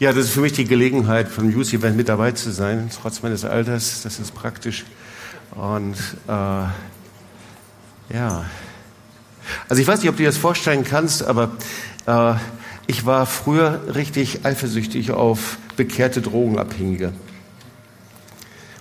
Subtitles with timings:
[0.00, 3.20] Ja, das ist für mich die Gelegenheit, vom Youth Event mit dabei zu sein, trotz
[3.20, 4.00] meines Alters.
[4.02, 4.86] Das ist praktisch.
[5.50, 5.94] Und
[6.26, 6.30] äh,
[8.14, 8.46] ja,
[9.68, 11.50] also ich weiß nicht, ob du dir das vorstellen kannst, aber
[12.06, 12.32] äh,
[12.86, 17.12] ich war früher richtig eifersüchtig auf bekehrte Drogenabhängige.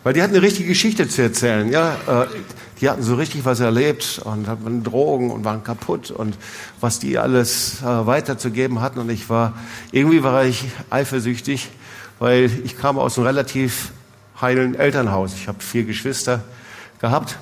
[0.03, 1.69] Weil die hatten eine richtige Geschichte zu erzählen.
[1.69, 2.27] Ja, äh,
[2.81, 6.37] die hatten so richtig was erlebt und hatten Drogen und waren kaputt und
[6.79, 8.99] was die alles äh, weiterzugeben hatten.
[8.99, 9.53] Und ich war,
[9.91, 11.69] irgendwie war ich eifersüchtig,
[12.19, 13.91] weil ich kam aus einem relativ
[14.39, 15.33] heilen Elternhaus.
[15.33, 16.41] Ich habe vier Geschwister
[16.99, 17.37] gehabt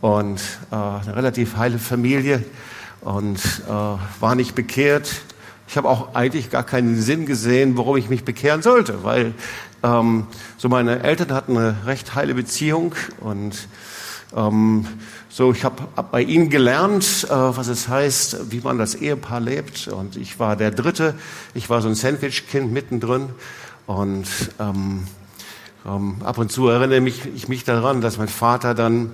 [0.00, 2.44] und äh, eine relativ heile Familie
[3.02, 5.10] und äh, war nicht bekehrt.
[5.66, 9.34] Ich habe auch eigentlich gar keinen Sinn gesehen, warum ich mich bekehren sollte, weil
[9.82, 10.26] ähm,
[10.56, 13.68] so meine Eltern hatten eine recht heile Beziehung und
[14.36, 14.86] ähm,
[15.28, 19.40] so ich habe hab bei ihnen gelernt, äh, was es heißt, wie man das Ehepaar
[19.40, 21.14] lebt und ich war der Dritte.
[21.54, 23.30] Ich war so ein Sandwich-Kind mittendrin
[23.86, 24.26] und
[24.58, 25.04] ähm,
[25.86, 29.10] ähm, ab und zu erinnere mich, ich mich daran, dass mein Vater dann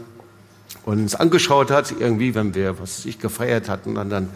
[0.85, 4.29] uns angeschaut hat, irgendwie, wenn wir was ich gefeiert hatten, und dann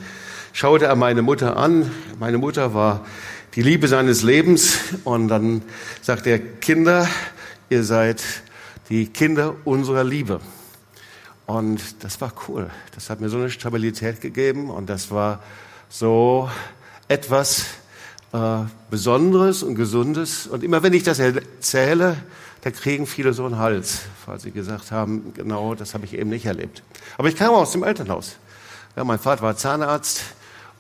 [0.53, 1.91] schaute er meine Mutter an.
[2.19, 3.05] Meine Mutter war
[3.55, 5.63] die Liebe seines Lebens und dann
[6.03, 7.09] sagt er, Kinder,
[7.71, 8.23] ihr seid
[8.89, 10.41] die Kinder unserer Liebe.
[11.49, 12.69] Und das war cool.
[12.95, 15.43] Das hat mir so eine Stabilität gegeben und das war
[15.89, 16.51] so
[17.09, 17.65] etwas
[18.35, 20.47] äh, Besonderes und Gesundes.
[20.47, 22.19] Und immer wenn ich das erzähle,
[22.61, 26.29] da kriegen viele so einen Hals, weil sie gesagt haben, genau, das habe ich eben
[26.29, 26.83] nicht erlebt.
[27.17, 28.37] Aber ich kam aus dem Elternhaus.
[28.95, 30.21] Ja, mein Vater war Zahnarzt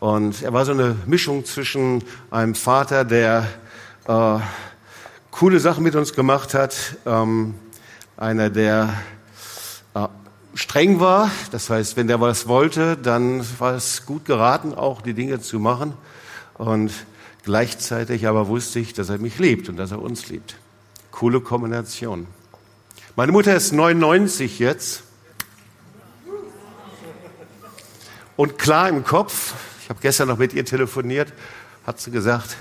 [0.01, 3.49] und er war so eine Mischung zwischen einem Vater, der
[4.07, 4.39] äh,
[5.31, 7.55] coole Sachen mit uns gemacht hat, ähm,
[8.19, 8.93] einer, der
[10.59, 11.31] streng war.
[11.53, 15.61] Das heißt, wenn der was wollte, dann war es gut geraten, auch die Dinge zu
[15.61, 15.95] machen.
[16.55, 16.93] Und
[17.45, 20.57] gleichzeitig aber wusste ich, dass er mich liebt und dass er uns liebt.
[21.13, 22.27] Coole Kombination.
[23.15, 25.05] Meine Mutter ist 99 jetzt
[28.37, 29.55] und klar im Kopf.
[29.83, 31.33] Ich habe gestern noch mit ihr telefoniert,
[31.87, 32.57] hat sie gesagt,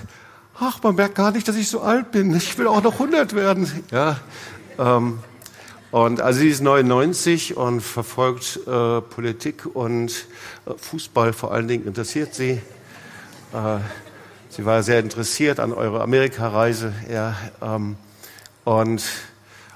[0.58, 2.34] ach, man merkt gar nicht, dass ich so alt bin.
[2.34, 3.84] Ich will auch noch 100 werden.
[3.90, 4.20] Ja,
[4.78, 5.18] ähm,
[5.90, 10.10] und also sie ist 99 und verfolgt äh, Politik und
[10.66, 12.60] äh, Fußball vor allen Dingen interessiert sie.
[13.52, 13.78] Äh,
[14.50, 16.92] sie war sehr interessiert an eurer Amerikareise.
[17.10, 17.96] Ja, ähm,
[18.64, 19.02] und,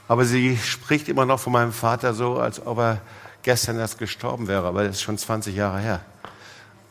[0.06, 3.00] aber sie spricht immer noch von meinem Vater so, als ob er
[3.42, 6.00] gestern erst gestorben wäre, aber das ist schon 20 Jahre her.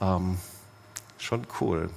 [0.01, 0.37] Ähm,
[1.19, 1.91] schon cool.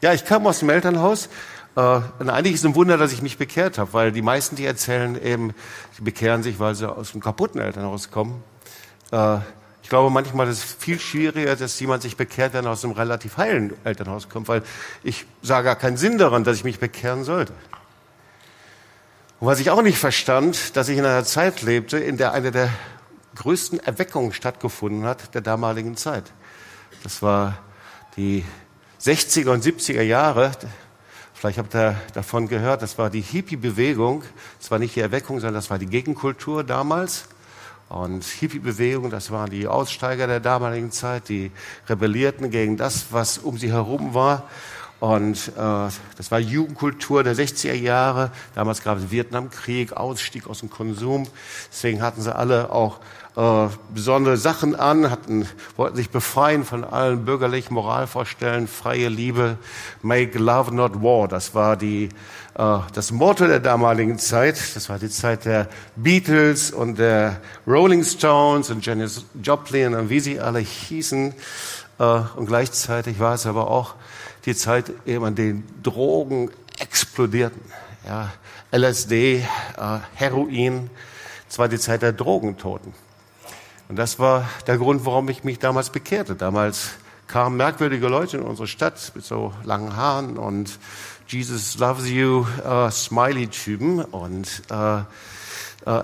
[0.00, 1.28] Ja, ich kam aus dem Elternhaus.
[1.76, 4.56] Äh, und eigentlich ist es ein Wunder, dass ich mich bekehrt habe, weil die meisten,
[4.56, 5.54] die erzählen eben,
[5.98, 8.42] die bekehren sich, weil sie aus einem kaputten Elternhaus kommen.
[9.12, 9.38] Äh,
[9.82, 12.94] ich glaube, manchmal ist es viel schwieriger, dass jemand sich bekehrt, wenn er aus einem
[12.94, 14.62] relativ heilen Elternhaus kommt, weil
[15.04, 17.52] ich sah gar keinen Sinn daran, dass ich mich bekehren sollte.
[19.38, 22.50] Und was ich auch nicht verstand, dass ich in einer Zeit lebte, in der eine
[22.50, 22.70] der
[23.36, 26.32] größten Erweckungen stattgefunden hat der damaligen Zeit.
[27.04, 27.58] Das war
[28.16, 28.44] die
[29.00, 30.50] 60er und 70er Jahre.
[31.38, 34.22] Vielleicht habt ihr davon gehört, das war die Hippie-Bewegung.
[34.58, 37.26] Das war nicht die Erweckung, sondern das war die Gegenkultur damals.
[37.90, 41.50] Und Hippie-Bewegung, das waren die Aussteiger der damaligen Zeit, die
[41.90, 44.48] rebellierten gegen das, was um sie herum war.
[44.98, 48.30] Und äh, das war Jugendkultur der 60er Jahre.
[48.54, 51.28] Damals gab es Vietnamkrieg, Ausstieg aus dem Konsum.
[51.70, 53.00] Deswegen hatten sie alle auch
[53.36, 55.46] äh, besondere Sachen an, hatten,
[55.76, 59.58] wollten sich befreien von allen bürgerlichen Moralvorstellungen, freie Liebe,
[60.00, 61.28] make love not war.
[61.28, 62.08] Das war die,
[62.54, 64.58] äh, das Motto der damaligen Zeit.
[64.74, 70.20] Das war die Zeit der Beatles und der Rolling Stones und Janis Joplin und wie
[70.20, 71.34] sie alle hießen.
[71.98, 72.02] Äh,
[72.36, 73.94] und gleichzeitig war es aber auch
[74.46, 77.60] die Zeit, eben an den Drogen explodierten.
[78.06, 78.32] Ja,
[78.70, 79.42] LSD, äh,
[80.14, 80.88] Heroin,
[81.48, 82.94] es war die Zeit der Drogentoten.
[83.88, 86.34] Und das war der Grund, warum ich mich damals bekehrte.
[86.34, 86.90] Damals
[87.26, 90.78] kamen merkwürdige Leute in unsere Stadt mit so langen Haaren und
[91.28, 95.02] Jesus loves you äh, Smiley-Typen und äh,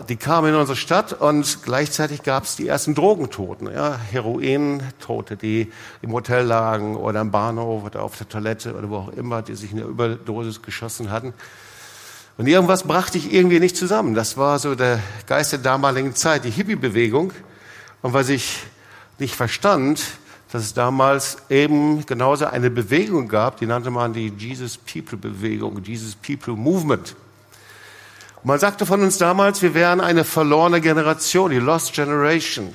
[0.09, 5.73] die kamen in unsere Stadt und gleichzeitig gab es die ersten Drogentoten, ja, Heroin-Tote, die
[6.03, 9.57] im Hotel lagen oder im Bahnhof oder auf der Toilette oder wo auch immer, die
[9.57, 11.35] sich eine Überdosis geschossen hatten.
[12.39, 14.15] Und irgendwas brachte ich irgendwie nicht zusammen.
[14.15, 17.33] Das war so der Geist der damaligen Zeit, die Hippie-Bewegung.
[18.03, 18.61] Und was ich
[19.19, 20.01] nicht verstand,
[20.53, 25.83] dass es damals eben genauso eine Bewegung gab, die nannte man die Jesus People Bewegung,
[25.83, 27.17] Jesus People Movement.
[28.45, 32.75] Man sagte von uns damals, wir wären eine verlorene Generation, die Lost Generation.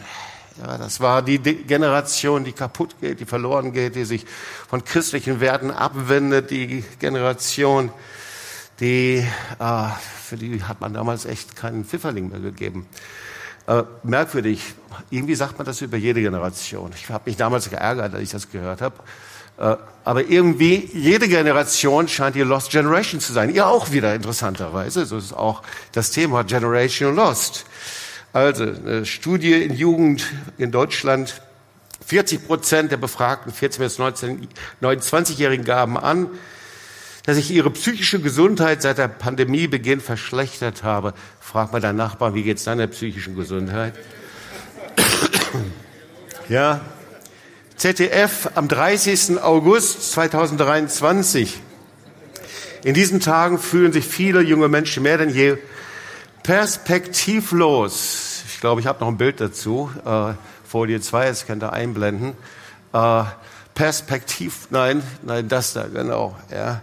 [0.61, 4.25] Ja, das war die Generation, die kaputt geht, die verloren geht, die sich
[4.69, 7.91] von christlichen Werten abwendet, die Generation,
[8.79, 9.27] die,
[9.59, 9.89] äh,
[10.23, 12.87] für die hat man damals echt keinen Pfifferling mehr gegeben.
[13.67, 14.73] Äh, merkwürdig,
[15.09, 16.91] irgendwie sagt man das über jede Generation.
[16.95, 18.95] Ich habe mich damals geärgert, als ich das gehört habe.
[19.57, 19.75] Äh,
[20.05, 23.53] aber irgendwie, jede Generation scheint die Lost Generation zu sein.
[23.53, 25.05] Ihr auch wieder interessanterweise.
[25.05, 27.65] So ist auch das Thema Generation Lost.
[28.31, 30.25] Also, eine Studie in Jugend
[30.57, 31.41] in Deutschland.
[32.05, 34.47] 40 Prozent der befragten 14 bis 19,
[34.81, 36.29] 29-Jährigen gaben an,
[37.25, 41.13] dass sich ihre psychische Gesundheit seit der Pandemiebeginn verschlechtert habe.
[41.41, 43.93] Frag mal deinen Nachbarn, wie geht's deiner psychischen Gesundheit?
[46.47, 46.79] ja.
[47.77, 49.39] ZDF am 30.
[49.39, 51.61] August 2023.
[52.83, 55.57] In diesen Tagen fühlen sich viele junge Menschen mehr denn je
[56.41, 58.41] perspektivlos.
[58.47, 59.91] Ich glaube, ich habe noch ein Bild dazu.
[60.03, 60.33] Äh,
[60.67, 62.33] Folie 2, das könnt ihr einblenden.
[62.93, 63.23] Äh,
[63.75, 66.35] Perspektiv, nein, nein, das da, genau.
[66.51, 66.81] Ja.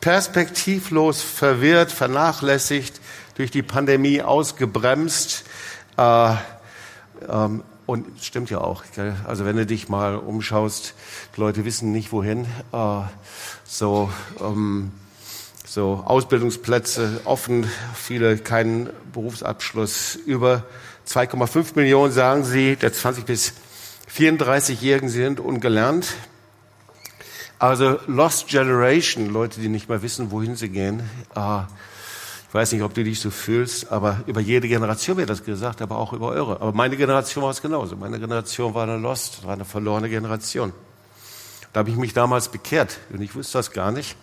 [0.00, 3.00] Perspektivlos, verwirrt, vernachlässigt,
[3.34, 5.42] durch die Pandemie ausgebremst.
[5.96, 6.34] Äh,
[7.28, 8.84] ähm, und stimmt ja auch.
[8.94, 9.14] Gell?
[9.26, 10.94] Also wenn du dich mal umschaust,
[11.36, 12.46] die Leute wissen nicht wohin.
[12.72, 13.02] Äh,
[13.64, 14.10] so,
[14.40, 14.92] ähm,
[15.64, 20.16] so Ausbildungsplätze offen, viele keinen Berufsabschluss.
[20.16, 20.64] Über
[21.08, 23.54] 2,5 Millionen sagen sie, der 20 bis
[24.14, 26.14] 34-Jährigen sind ungelernt.
[27.58, 31.00] Also Lost Generation, Leute, die nicht mehr wissen, wohin sie gehen.
[31.34, 31.60] Äh,
[32.56, 35.98] weiß nicht, ob du dich so fühlst, aber über jede Generation wird das gesagt, aber
[35.98, 36.60] auch über eure.
[36.60, 37.96] Aber meine Generation war es genauso.
[37.96, 40.72] Meine Generation war eine Lost, war eine verlorene Generation.
[41.72, 44.16] Da habe ich mich damals bekehrt und ich wusste das gar nicht.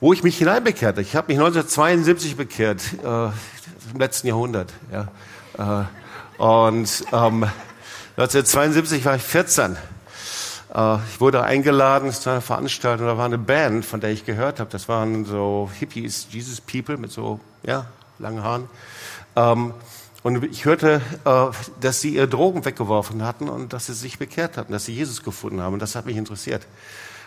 [0.00, 3.26] Wo ich mich hineinbekehrt, ich habe mich 1972 bekehrt, äh,
[3.92, 4.72] im letzten Jahrhundert.
[4.92, 5.86] Ja.
[6.38, 7.46] Äh, und ähm,
[8.16, 9.76] 1972 war ich 14.
[10.74, 14.60] Äh, ich wurde eingeladen zu einer Veranstaltung, da war eine Band, von der ich gehört
[14.60, 14.70] habe.
[14.70, 17.86] Das waren so Hippies, Jesus People mit so ja,
[18.18, 18.68] langen Haaren.
[19.36, 19.74] Ähm,
[20.22, 21.46] und ich hörte, äh,
[21.80, 25.22] dass sie ihre Drogen weggeworfen hatten und dass sie sich bekehrt hatten, dass sie Jesus
[25.22, 25.74] gefunden haben.
[25.74, 26.66] Und das hat mich interessiert.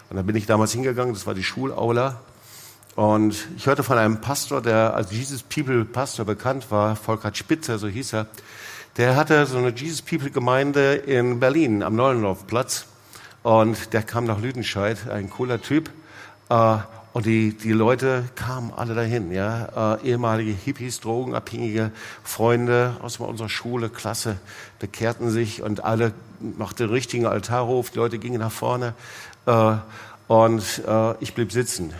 [0.09, 2.19] Und dann bin ich damals hingegangen, das war die Schulaula.
[2.95, 7.77] Und ich hörte von einem Pastor, der als Jesus People Pastor bekannt war, Volker Spitzer,
[7.77, 8.25] so hieß er.
[8.97, 12.87] Der hatte so eine Jesus People Gemeinde in Berlin am Neuenlaufplatz.
[13.43, 15.89] Und der kam nach Lüdenscheid, ein cooler Typ.
[16.49, 16.77] Äh,
[17.13, 19.95] und die, die Leute kamen alle dahin, ja.
[19.95, 21.91] Äh, ehemalige Hippies, Drogenabhängige,
[22.23, 24.37] Freunde aus unserer Schule, Klasse,
[24.79, 27.89] bekehrten sich und alle machten den richtigen Altarruf.
[27.89, 28.93] Die Leute gingen nach vorne.
[29.45, 29.75] Äh,
[30.27, 30.83] und
[31.21, 31.93] ich blieb sitzen.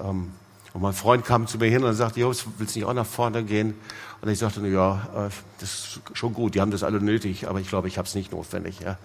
[0.00, 0.32] Ähm,
[0.72, 3.06] und mein Freund kam zu mir hin und sagte, Jos, willst du nicht auch nach
[3.06, 3.74] vorne gehen?
[4.22, 5.30] Und ich sagte, ja, äh,
[5.60, 8.14] das ist schon gut, die haben das alle nötig, aber ich glaube, ich habe es
[8.14, 8.98] nicht notwendig, ja,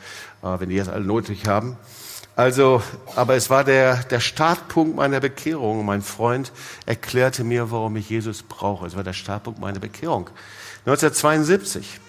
[0.43, 1.77] äh, wenn die das alle nötig haben.
[2.35, 2.83] Also,
[3.15, 5.85] aber es war der, der Startpunkt meiner Bekehrung.
[5.85, 6.51] Mein Freund
[6.85, 8.85] erklärte mir, warum ich Jesus brauche.
[8.85, 10.29] Es war der Startpunkt meiner Bekehrung.
[10.85, 12.01] 1972.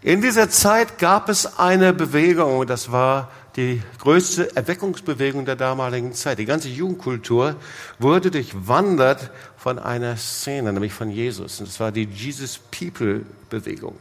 [0.00, 6.38] In dieser Zeit gab es eine Bewegung, das war die größte Erweckungsbewegung der damaligen Zeit.
[6.38, 7.56] Die ganze Jugendkultur
[7.98, 11.60] wurde durchwandert von einer Szene, nämlich von Jesus.
[11.60, 13.98] Und das war die Jesus People Bewegung.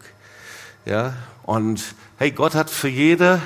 [0.86, 1.14] Ja,
[1.44, 3.42] und hey, Gott hat für jede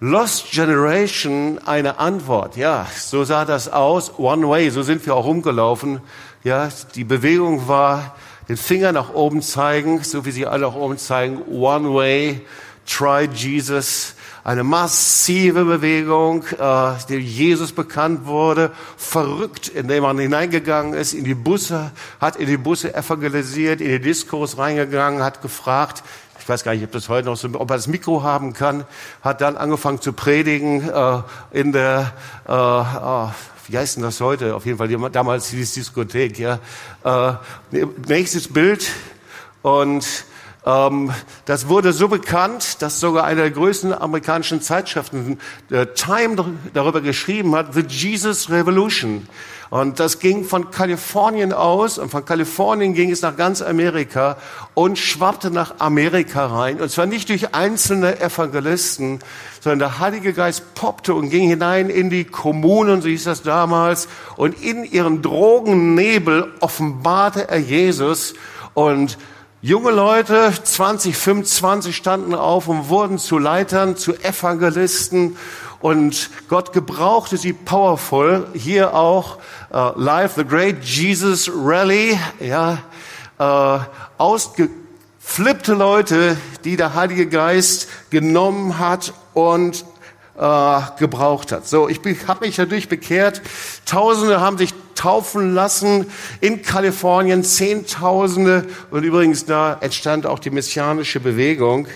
[0.00, 2.56] Lost Generation eine Antwort.
[2.56, 4.18] Ja, so sah das aus.
[4.18, 6.00] One way, so sind wir auch rumgelaufen.
[6.42, 8.16] Ja, die Bewegung war
[8.48, 11.42] den Finger nach oben zeigen, so wie sie alle nach oben zeigen.
[11.50, 12.40] One way,
[12.86, 21.12] try Jesus eine massive Bewegung, äh, die Jesus bekannt wurde, verrückt, indem man hineingegangen ist
[21.12, 26.02] in die Busse, hat in die Busse evangelisiert, in die Diskurs reingegangen, hat gefragt,
[26.40, 28.84] ich weiß gar nicht, ob das heute noch so, ob er das Mikro haben kann,
[29.22, 32.12] hat dann angefangen zu predigen äh, in der,
[32.48, 33.30] äh, oh,
[33.68, 34.56] wie heißt denn das heute?
[34.56, 36.38] Auf jeden Fall damals hieß Diskothek.
[36.38, 36.58] Ja.
[37.04, 37.34] Äh,
[38.08, 38.90] nächstes Bild
[39.62, 40.24] und
[40.66, 41.10] ähm,
[41.46, 45.38] das wurde so bekannt, dass sogar eine der größten amerikanischen Zeitschriften,
[45.70, 49.26] äh, Time, darüber geschrieben hat, The Jesus Revolution.
[49.70, 54.36] Und das ging von Kalifornien aus und von Kalifornien ging es nach ganz Amerika
[54.74, 56.80] und schwappte nach Amerika rein.
[56.80, 59.20] Und zwar nicht durch einzelne Evangelisten,
[59.60, 64.08] sondern der Heilige Geist poppte und ging hinein in die Kommunen, so hieß das damals,
[64.36, 68.34] und in ihren Drogennebel offenbarte er Jesus
[68.74, 69.18] und
[69.62, 75.36] Junge Leute, 20, 25 standen auf und wurden zu Leitern, zu Evangelisten
[75.80, 78.46] und Gott gebrauchte sie powerful.
[78.54, 79.36] Hier auch
[79.70, 82.78] uh, Live the Great Jesus Rally, ja,
[83.38, 83.80] uh,
[84.16, 89.84] ausgeflippte Leute, die der Heilige Geist genommen hat und
[90.40, 91.68] uh, gebraucht hat.
[91.68, 93.42] So, ich habe mich dadurch bekehrt.
[93.84, 96.10] Tausende haben sich taufen lassen
[96.42, 98.66] in Kalifornien, Zehntausende.
[98.90, 101.88] Und übrigens, da entstand auch die messianische Bewegung.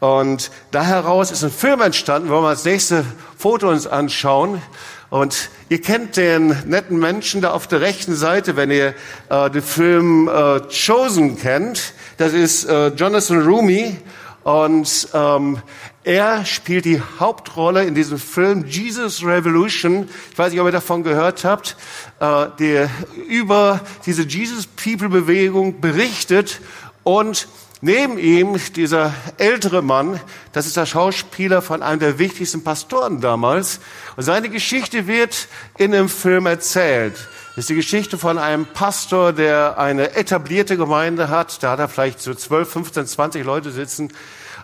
[0.00, 3.06] Und da heraus ist ein Film entstanden, wollen wir als nächste
[3.38, 4.60] Foto uns anschauen.
[5.08, 8.94] Und ihr kennt den netten Menschen da auf der rechten Seite, wenn ihr
[9.30, 11.94] äh, den Film äh, Chosen kennt.
[12.18, 13.96] Das ist äh, Jonathan Rumi.
[14.44, 15.62] Und ähm,
[16.04, 20.08] er spielt die Hauptrolle in diesem Film Jesus Revolution.
[20.32, 21.76] Ich weiß nicht, ob ihr davon gehört habt,
[22.22, 22.88] äh, der
[23.28, 26.60] über diese Jesus People Bewegung berichtet
[27.02, 27.48] und
[27.84, 30.20] Neben ihm dieser ältere Mann,
[30.52, 33.80] das ist der Schauspieler von einem der wichtigsten Pastoren damals.
[34.14, 35.48] Und seine Geschichte wird
[35.78, 37.14] in dem Film erzählt.
[37.16, 41.60] Das ist die Geschichte von einem Pastor, der eine etablierte Gemeinde hat.
[41.64, 44.12] Da hat er vielleicht so 12, 15, 20 Leute sitzen.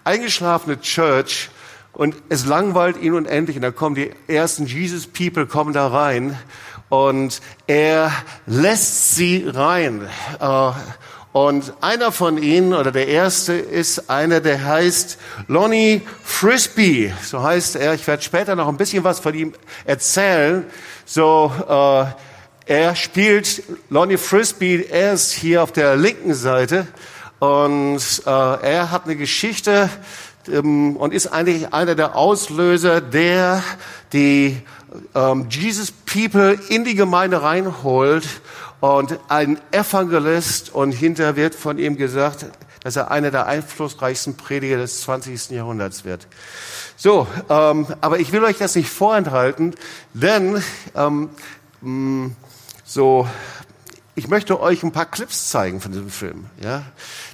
[0.04, 1.50] Eingeschlafene Church.
[1.92, 3.56] Und es langweilt ihn unendlich.
[3.56, 6.38] Und dann kommen die ersten Jesus People kommen da rein.
[6.88, 8.12] Und er
[8.47, 10.09] lässt sie rein.
[10.40, 10.71] Äh,
[11.33, 17.12] und einer von ihnen, oder der erste, ist einer, der heißt Lonnie Frisbee.
[17.23, 17.95] So heißt er.
[17.95, 19.52] Ich werde später noch ein bisschen was von ihm
[19.85, 20.64] erzählen.
[21.04, 22.07] So, äh,
[22.66, 24.87] er spielt Lonnie Frisbee.
[24.90, 26.87] Er ist hier auf der linken Seite.
[27.38, 29.90] Und äh, er hat eine Geschichte
[30.50, 33.62] ähm, und ist eigentlich einer der Auslöser, der
[34.12, 34.61] die
[35.14, 38.26] ähm, Jesus People in die Gemeinde reinholt
[38.80, 42.47] und ein Evangelist und hinterher wird von ihm gesagt,
[42.83, 45.50] dass er einer der einflussreichsten Prediger des 20.
[45.50, 46.26] Jahrhunderts wird.
[46.97, 49.75] So, ähm, aber ich will euch das nicht vorenthalten,
[50.14, 50.62] denn
[50.95, 51.30] ähm,
[51.80, 52.30] mh,
[52.85, 53.28] so,
[54.14, 56.83] ich möchte euch ein paar Clips zeigen von diesem Film, ja,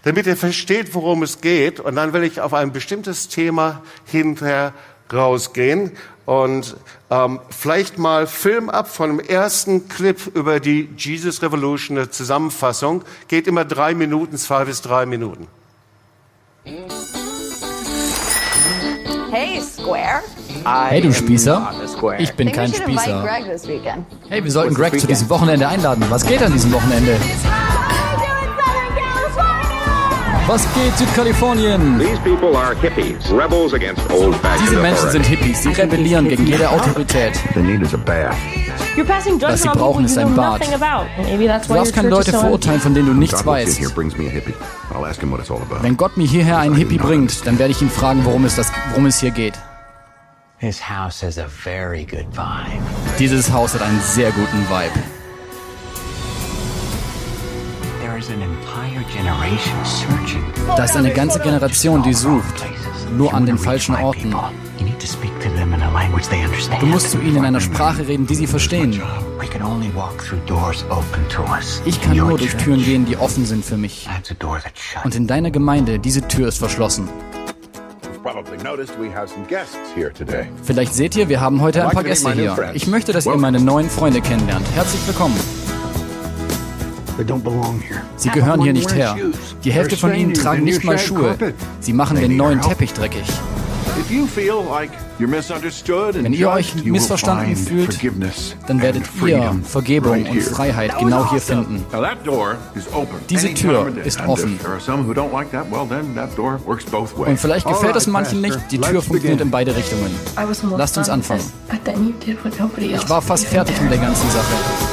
[0.03, 4.75] damit ihr versteht, worum es geht, und dann will ich auf ein bestimmtes Thema hinterher
[5.13, 5.93] rausgehen
[6.26, 6.76] und
[7.11, 13.02] ähm, vielleicht mal Film ab von dem ersten Clip über die Jesus Revolution, eine Zusammenfassung.
[13.28, 15.47] Geht immer drei Minuten, zwei bis drei Minuten.
[19.31, 20.23] Hey, Square.
[20.64, 21.73] Hey, du Spießer.
[22.19, 23.28] Ich bin kein Spießer.
[24.28, 26.04] Hey, wir sollten Greg zu diesem Wochenende einladen.
[26.09, 27.19] Was geht an diesem Wochenende?
[30.47, 31.99] Was geht, Südkalifornien?
[34.63, 37.41] Diese Menschen sind Hippies, sie rebellieren gegen jede Autorität.
[39.41, 40.61] Was sie brauchen, ist ein Bad.
[41.67, 43.81] Du darfst keine Leute verurteilen, von denen du nichts weißt.
[45.81, 48.71] Wenn Gott mir hierher einen Hippie bringt, dann werde ich ihn fragen, worum es, das,
[48.91, 49.55] worum es hier geht.
[53.19, 55.13] Dieses Haus hat einen sehr guten Vibe.
[60.76, 62.64] Da ist eine ganze Generation, die sucht,
[63.16, 64.35] nur an den falschen Orten.
[66.81, 69.02] Du musst zu ihnen in einer Sprache reden, die sie verstehen.
[71.85, 74.09] Ich kann nur durch Türen gehen, die offen sind für mich.
[75.04, 77.09] Und in deiner Gemeinde, diese Tür ist verschlossen.
[80.62, 82.71] Vielleicht seht ihr, wir haben heute ein paar Gäste hier.
[82.73, 84.66] Ich möchte, dass ihr meine neuen Freunde kennenlernt.
[84.75, 85.38] Herzlich willkommen.
[88.16, 89.16] Sie gehören hier nicht her.
[89.62, 91.37] Die Hälfte von ihnen tragen nicht mal Schuhe.
[91.80, 93.25] Sie machen den neuen Teppich dreckig.
[95.18, 97.99] Wenn ihr euch missverstanden fühlt,
[98.66, 101.85] dann werdet ihr Vergebung und Freiheit genau hier finden.
[103.30, 104.59] Diese Tür ist offen.
[107.16, 110.11] Und vielleicht gefällt es manchen nicht, die Tür funktioniert in beide Richtungen.
[110.76, 111.44] Lasst uns anfangen.
[112.80, 114.84] Ich war fast fertig mit der ganzen Sache.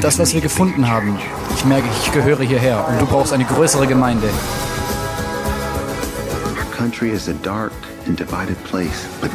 [0.00, 1.18] Das, was wir gefunden haben,
[1.54, 4.28] ich merke, ich gehöre hierher und du brauchst eine größere Gemeinde.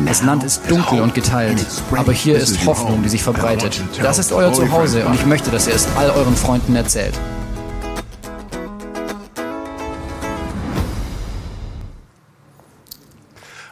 [0.05, 3.81] Das Land ist dunkel und geteilt, aber hier ist Hoffnung, die sich verbreitet.
[4.01, 7.19] Das ist euer Zuhause und ich möchte, dass ihr es all euren Freunden erzählt.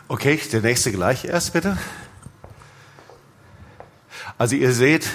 [0.08, 1.78] Okay, der nächste gleich erst bitte.
[4.42, 5.08] Also ihr seht,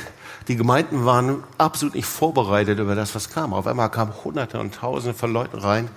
[0.46, 3.54] die Gemeinden waren absolut nicht vorbereitet über das, was kam.
[3.54, 5.88] Auf einmal kamen Hunderte und Tausende von Leuten rein,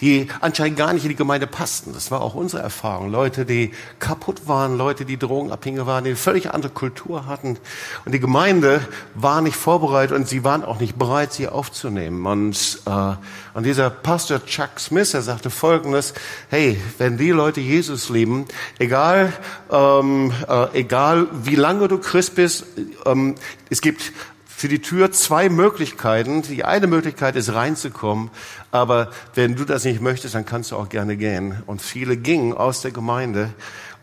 [0.00, 1.92] die anscheinend gar nicht in die Gemeinde passten.
[1.94, 3.10] Das war auch unsere Erfahrung.
[3.10, 7.58] Leute, die kaputt waren, Leute, die drogenabhängig waren, die eine völlig andere Kultur hatten.
[8.04, 12.24] Und die Gemeinde war nicht vorbereitet und sie waren auch nicht bereit, sie aufzunehmen.
[12.24, 13.14] Und, äh,
[13.56, 16.12] und dieser Pastor Chuck Smith, er sagte Folgendes,
[16.50, 18.44] hey, wenn die Leute Jesus lieben,
[18.78, 19.32] egal,
[19.72, 22.66] ähm, äh, egal wie lange du Christ bist,
[23.06, 23.34] ähm,
[23.70, 24.12] es gibt
[24.44, 26.42] für die Tür zwei Möglichkeiten.
[26.42, 28.30] Die eine Möglichkeit ist reinzukommen,
[28.72, 31.62] aber wenn du das nicht möchtest, dann kannst du auch gerne gehen.
[31.64, 33.54] Und viele gingen aus der Gemeinde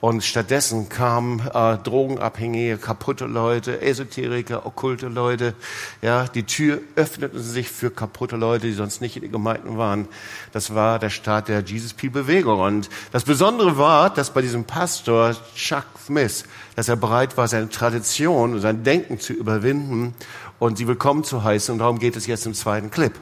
[0.03, 5.53] Und stattdessen kamen äh, Drogenabhängige, kaputte Leute, Esoteriker, okkulte Leute.
[6.01, 10.10] Ja, die Tür öffnete sich für kaputte Leute, die sonst nicht in den Gemeinden waren.
[10.51, 12.60] Das war der Start der Jesus P Bewegung.
[12.60, 16.43] Und das Besondere war, dass bei diesem Pastor Chuck Smith,
[16.75, 20.15] dass er bereit war, seine Tradition und sein Denken zu überwinden
[20.60, 21.72] und sie willkommen zu heißen.
[21.72, 23.13] Und darum geht es jetzt im zweiten Clip.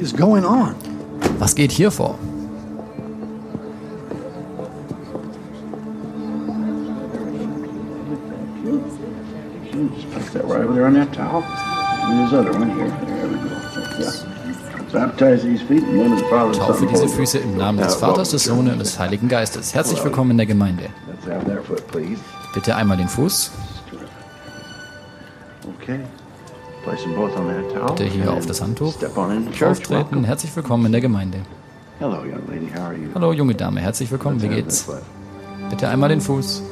[0.00, 0.74] Is going on?
[1.38, 2.18] Was geht hier vor?
[16.52, 19.74] Taufe diese Füße im Namen des Vaters, des Sohnes und des Heiligen Geistes.
[19.74, 20.84] Herzlich willkommen in der Gemeinde.
[22.54, 23.52] Bitte einmal den Fuß.
[26.84, 28.94] Bitte hier auf das Handtuch
[29.62, 30.24] auftreten.
[30.24, 31.38] Herzlich willkommen in der Gemeinde.
[33.14, 33.80] Hallo, junge Dame.
[33.80, 34.40] Herzlich willkommen.
[34.40, 34.88] Wie geht's?
[35.68, 36.62] Bitte einmal den Fuß.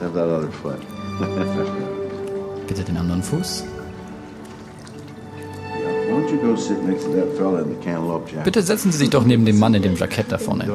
[2.66, 3.64] Bitte den anderen Fuß.
[8.44, 10.66] Bitte setzen Sie sich doch neben dem Mann in dem Jackett da vorne.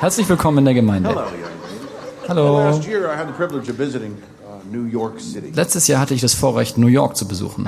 [0.00, 1.14] Herzlich willkommen in der Gemeinde.
[2.28, 2.72] Hallo.
[2.72, 2.80] Uh,
[5.54, 7.66] Letztes Jahr hatte ich das Vorrecht, New York zu besuchen.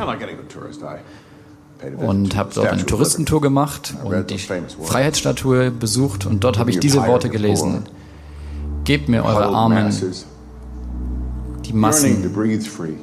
[1.96, 7.06] Und habe dort eine Touristentour gemacht und die Freiheitsstatue besucht und dort habe ich diese
[7.06, 7.84] Worte gelesen.
[8.84, 9.90] Gebt mir eure Armen,
[11.70, 12.32] die Massen,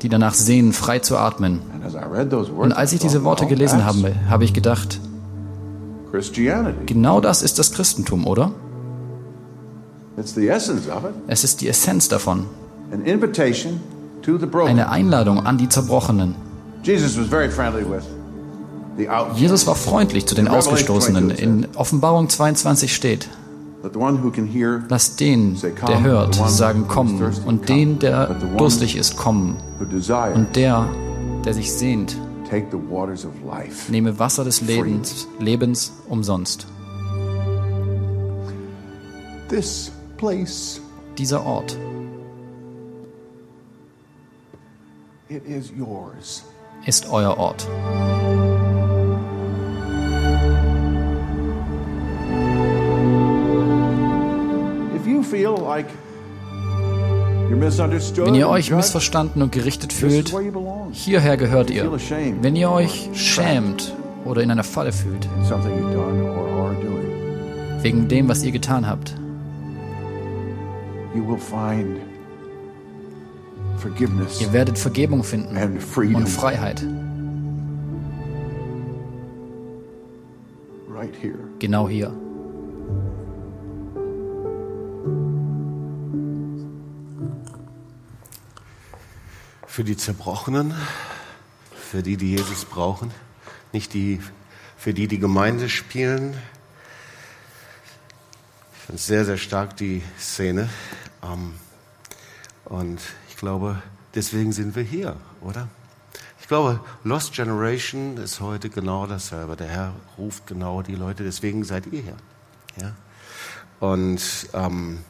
[0.01, 1.61] die danach sehen, frei zu atmen.
[2.57, 4.99] Und als ich diese Worte gelesen habe, habe ich gedacht,
[6.85, 8.51] genau das ist das Christentum, oder?
[11.27, 12.45] Es ist die Essenz davon.
[14.65, 16.35] Eine Einladung an die Zerbrochenen.
[16.83, 17.17] Jesus
[19.67, 21.29] war freundlich zu den Ausgestoßenen.
[21.29, 23.29] In Offenbarung 22 steht,
[24.89, 29.57] Lass den, der hört, sagen, komm, und den, der durstig ist, kommen,
[30.33, 30.87] und der,
[31.45, 32.17] der sich sehnt,
[33.89, 36.67] nehme Wasser des Lebens, Lebens umsonst.
[41.17, 41.77] Dieser Ort
[46.85, 47.67] ist euer Ort.
[57.49, 60.35] Wenn ihr euch missverstanden und gerichtet fühlt,
[60.91, 61.89] hierher gehört ihr.
[62.41, 63.95] Wenn ihr euch schämt
[64.25, 65.27] oder in einer Falle fühlt,
[67.81, 69.15] wegen dem, was ihr getan habt,
[74.39, 75.57] ihr werdet Vergebung finden
[76.15, 76.85] und Freiheit.
[81.59, 82.11] Genau hier.
[89.67, 90.73] Für die Zerbrochenen,
[91.75, 93.11] für die, die Jesus brauchen,
[93.73, 94.19] nicht die,
[94.77, 96.35] für die, die Gemeinde spielen.
[98.73, 100.69] Ich finde sehr, sehr stark die Szene.
[101.21, 101.53] Ähm,
[102.65, 102.99] und
[103.29, 103.81] ich glaube,
[104.15, 105.67] deswegen sind wir hier, oder?
[106.41, 109.57] Ich glaube, Lost Generation ist heute genau dasselbe.
[109.57, 112.15] Der Herr ruft genau die Leute, deswegen seid ihr hier.
[112.81, 112.93] Ja?
[113.81, 114.21] Und
[114.53, 115.03] ähm,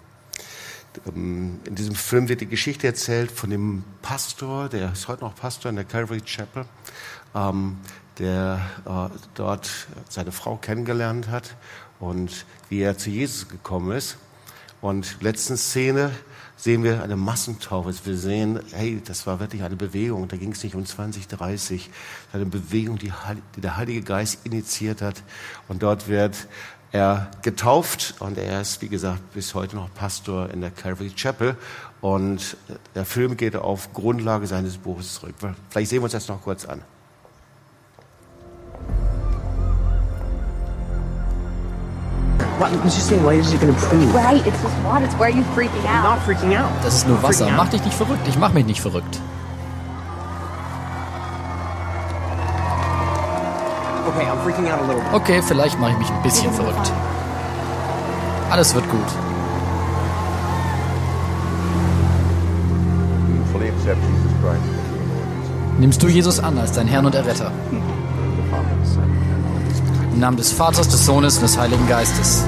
[1.06, 5.70] in diesem Film wird die Geschichte erzählt von dem Pastor, der ist heute noch Pastor
[5.70, 6.66] in der Calvary Chapel,
[7.36, 7.78] ähm,
[8.20, 9.70] der äh, dort
[10.10, 11.56] seine Frau kennengelernt hat
[12.00, 14.18] und wie er zu Jesus gekommen ist.
[14.82, 16.12] Und letzten Szene
[16.56, 17.94] sehen wir eine Massentaufe.
[18.04, 20.28] Wir sehen, hey, das war wirklich eine Bewegung.
[20.28, 21.90] Da ging es nicht um 20, 30.
[22.34, 23.12] Eine Bewegung, die
[23.58, 25.24] der Heilige Geist initiiert hat.
[25.68, 26.48] Und dort wird
[26.92, 31.56] er getauft und er ist, wie gesagt, bis heute noch Pastor in der Calvary Chapel.
[32.00, 32.58] Und
[32.96, 35.36] der Film geht auf Grundlage seines Buches zurück.
[35.70, 36.82] Vielleicht sehen wir uns das noch kurz an.
[46.84, 47.50] Das ist nur Wasser.
[47.52, 48.28] Mach dich nicht verrückt.
[48.28, 49.20] Ich mach mich nicht verrückt.
[55.14, 56.92] Okay, vielleicht mache ich mich ein bisschen verrückt.
[58.50, 59.00] Alles wird gut.
[65.80, 67.52] Nimmst du Jesus an als dein Herrn und Erretter?
[70.14, 72.44] Im Namen des Vaters, des Sohnes und des Heiligen Geistes.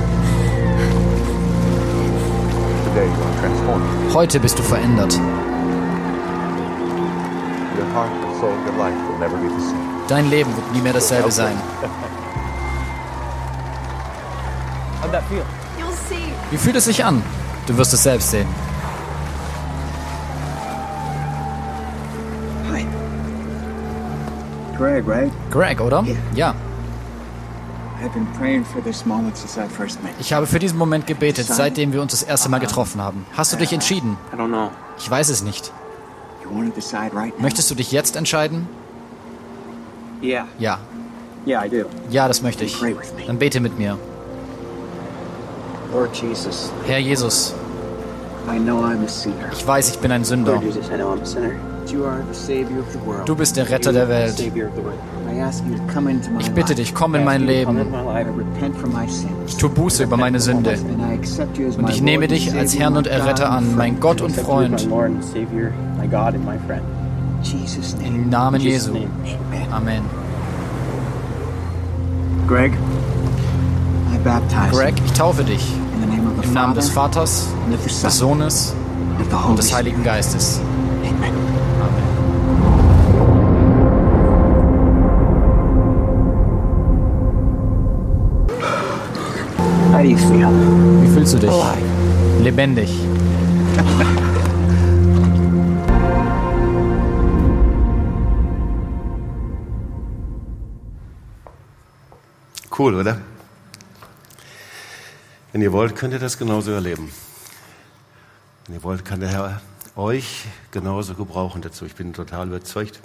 [4.13, 5.19] Heute bist du verändert.
[10.09, 11.55] Dein Leben wird nie mehr dasselbe sein.
[16.49, 17.21] Wie fühlt es sich an?
[17.67, 18.47] Du wirst es selbst sehen.
[24.75, 25.31] Greg, right?
[25.51, 26.03] Greg, oder?
[26.03, 26.15] Yeah.
[26.33, 26.55] Ja.
[28.01, 30.21] I've been praying for this moment since I first met you.
[30.21, 33.25] Ich habe für diesen Moment gebetet, seitdem wir uns das erste Mal getroffen haben.
[33.35, 34.17] Hast du dich entschieden?
[34.33, 34.71] Don't know.
[34.97, 35.71] Ich weiß es nicht.
[37.39, 38.67] Möchtest du dich jetzt entscheiden?
[40.21, 40.47] Yeah.
[40.60, 40.79] Ja.
[41.47, 41.86] Yeah, I do.
[42.10, 42.77] Ja, das möchte ich.
[43.27, 43.97] Dann bete mit mir.
[45.93, 47.55] Lord Jesus, Herr Jesus,
[48.47, 49.51] I know I'm a sinner.
[49.51, 50.53] ich weiß, ich bin ein Sünder.
[50.53, 51.55] Lord Jesus, I know I'm a sinner.
[53.25, 54.39] Du bist der Retter der Welt.
[56.39, 57.77] Ich bitte dich, komm in mein Leben.
[59.47, 60.77] Ich tue Buße über meine Sünde.
[61.77, 63.99] Und ich nehme dich als Herrn und Erretter an, mein.
[63.99, 64.88] Gott und Freund.
[68.06, 68.93] Im Namen Jesu.
[69.71, 70.04] Amen.
[72.47, 72.73] Greg,
[74.12, 76.82] I baptize Greg, ich taufe dich you in the name of the im Namen Father,
[76.82, 77.47] des Vaters,
[78.04, 79.86] des Sohnes and of the Holy und des Spirit.
[79.86, 80.60] Heiligen Geistes.
[81.04, 81.34] Amen.
[81.80, 82.10] Amen.
[89.93, 90.49] How do you feel?
[91.02, 91.52] Wie fühlst du dich?
[92.41, 92.89] Lebendig.
[102.79, 103.19] Cool, oder?
[105.51, 107.11] Wenn ihr wollt, könnt ihr das genauso erleben.
[108.65, 109.61] Wenn ihr wollt, kann der Herr
[109.97, 111.83] euch genauso gebrauchen dazu.
[111.83, 113.01] Ich bin total überzeugt.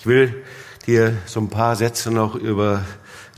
[0.00, 0.44] Ich will
[0.84, 2.84] dir so ein paar Sätze noch über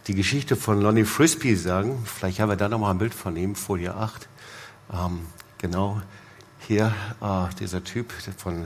[0.06, 2.02] die Geschichte von Lonnie Frisbee sagen.
[2.06, 4.28] Vielleicht haben wir da noch mal ein Bild von ihm, Folie 8.
[4.94, 5.26] Ähm,
[5.58, 6.00] genau
[6.66, 8.64] hier äh, dieser Typ von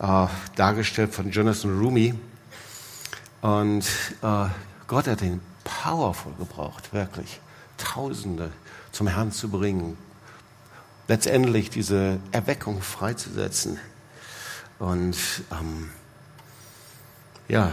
[0.00, 2.14] äh, dargestellt von Jonathan Rumi.
[3.42, 3.86] Und
[4.22, 4.46] äh,
[4.86, 7.40] Gott hat ihn powerful gebraucht, wirklich.
[7.76, 8.50] Tausende
[8.92, 9.98] zum Herrn zu bringen.
[11.08, 13.78] Letztendlich diese Erweckung freizusetzen.
[14.78, 15.16] Und
[15.50, 15.90] ähm,
[17.48, 17.72] ja,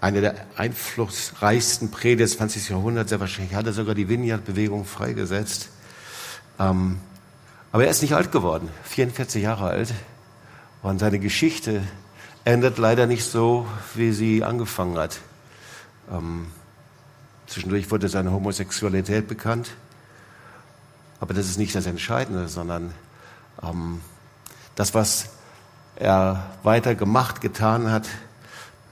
[0.00, 2.70] eine der einflussreichsten Prediger des 20.
[2.70, 5.68] Jahrhunderts, sehr wahrscheinlich hat er sogar die Vineyard-Bewegung freigesetzt.
[6.58, 6.98] Ähm,
[7.70, 9.94] aber er ist nicht alt geworden, 44 Jahre alt.
[10.82, 11.82] Und seine Geschichte
[12.44, 15.20] endet leider nicht so, wie sie angefangen hat.
[16.10, 16.46] Ähm,
[17.46, 19.72] zwischendurch wurde seine Homosexualität bekannt.
[21.20, 22.92] Aber das ist nicht das Entscheidende, sondern
[23.62, 24.00] ähm,
[24.74, 25.30] das, was
[25.96, 28.08] er weiter gemacht, getan hat,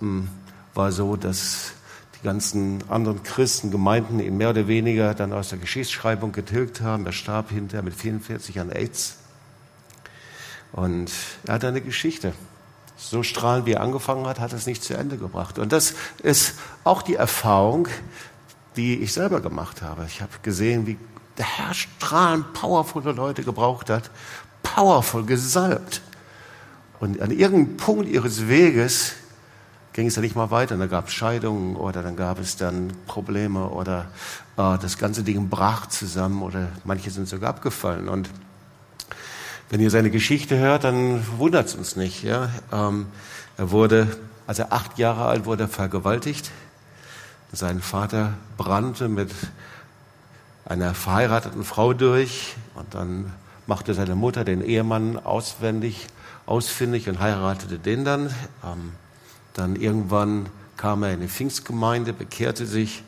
[0.01, 0.29] ähm,
[0.75, 1.73] war so, dass
[2.21, 7.07] die ganzen anderen Christen, Gemeinden ihn mehr oder weniger dann aus der Geschichtsschreibung getilgt haben.
[7.07, 9.17] Er starb hinterher mit 44 an AIDS.
[10.73, 11.11] Und
[11.47, 12.33] er hat eine Geschichte.
[13.03, 15.59] So strahlend wie er angefangen hat, hat es nicht zu Ende gebracht.
[15.59, 17.89] Und das ist auch die Erfahrung,
[18.77, 20.05] die ich selber gemacht habe.
[20.07, 20.99] Ich habe gesehen, wie
[21.39, 24.11] der Herr strahlend powervolle Leute gebraucht hat,
[24.63, 26.03] powervoll gesalbt.
[27.01, 29.15] Und an irgendeinem Punkt ihres Weges
[29.95, 30.77] ging es dann nicht mal weiter.
[30.77, 34.11] Da gab es Scheidungen oder dann gab es dann Probleme oder
[34.59, 38.11] äh, das ganze Ding brach zusammen oder manche sind sogar abgefallen.
[38.11, 38.29] Und
[39.71, 42.25] wenn ihr seine Geschichte hört, dann wundert es uns nicht.
[42.25, 42.51] Ja?
[42.73, 43.07] Ähm,
[43.57, 44.09] er wurde,
[44.47, 46.51] als er acht Jahre alt wurde, vergewaltigt.
[47.53, 49.31] Sein Vater brannte mit
[50.65, 53.33] einer verheirateten Frau durch und dann
[53.67, 56.09] machte seine Mutter den Ehemann auswendig,
[56.47, 58.27] ausfindig und heiratete den dann.
[58.65, 58.93] Ähm,
[59.55, 63.05] dann irgendwann kam er in die Pfingstgemeinde, bekehrte sich.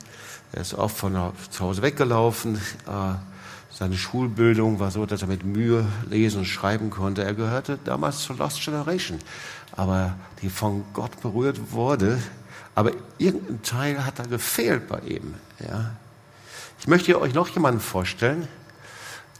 [0.53, 2.57] Er ist oft von zu Hause weggelaufen.
[2.87, 3.32] Äh,
[3.83, 7.25] seine Schulbildung war so, dass er mit Mühe lesen und schreiben konnte.
[7.25, 9.19] Er gehörte damals zur Lost Generation,
[9.73, 12.23] aber die von Gott berührt wurde.
[12.77, 15.35] Aber irgendein Teil hat da gefehlt bei ihm.
[15.59, 15.97] Ja.
[16.79, 18.47] Ich möchte euch noch jemanden vorstellen.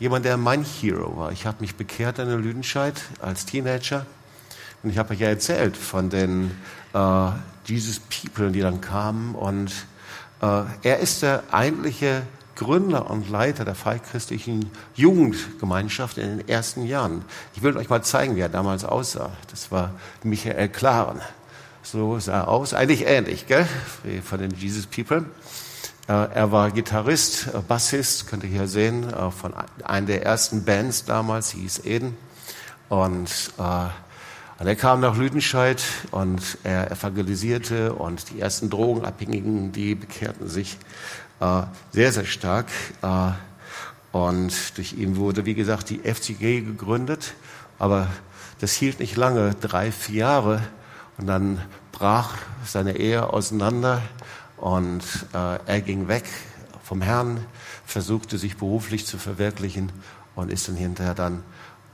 [0.01, 1.31] Jemand, der mein Hero war.
[1.31, 4.07] Ich habe mich bekehrt in der Lüdenscheid als Teenager.
[4.83, 6.51] Und ich habe euch ja erzählt von den
[6.95, 7.29] äh,
[7.65, 9.37] Jesus People, die dann kamen.
[9.37, 9.71] Und
[10.41, 12.23] äh, er ist der eigentliche
[12.57, 17.25] Gründer und Leiter der freichristlichen Jugendgemeinschaft in den ersten Jahren.
[17.55, 19.31] Ich will euch mal zeigen, wie er damals aussah.
[19.51, 21.21] Das war Michael Klaren.
[21.83, 23.67] So sah er aus, eigentlich ähnlich, gell?
[24.25, 25.25] Von den Jesus People.
[26.09, 30.65] Äh, er war Gitarrist, äh, Bassist, könnt ihr hier sehen, äh, von einer der ersten
[30.65, 32.17] Bands damals, hieß Eden.
[32.89, 40.47] Und, und er kam nach Lüdenscheid und er evangelisierte und die ersten Drogenabhängigen, die bekehrten
[40.47, 40.77] sich
[41.93, 42.67] sehr, sehr stark.
[43.03, 43.33] Äh,
[44.13, 47.35] Und durch ihn wurde, wie gesagt, die FCG gegründet.
[47.79, 48.09] Aber
[48.61, 50.63] das hielt nicht lange, drei, vier Jahre.
[51.17, 51.61] Und dann
[51.93, 54.03] brach seine Ehe auseinander
[54.57, 55.03] und
[55.35, 56.25] äh, er ging weg
[56.83, 57.45] vom Herrn,
[57.85, 59.93] versuchte sich beruflich zu verwirklichen
[60.35, 61.43] und ist dann hinterher dann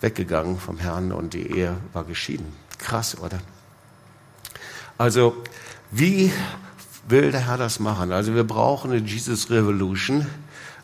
[0.01, 2.53] weggegangen vom Herrn und die Ehe war geschieden.
[2.79, 3.39] Krass, oder?
[4.97, 5.43] Also,
[5.91, 6.33] wie
[7.09, 8.13] will der Herr das machen?
[8.13, 10.27] Also, wir brauchen eine Jesus Revolution,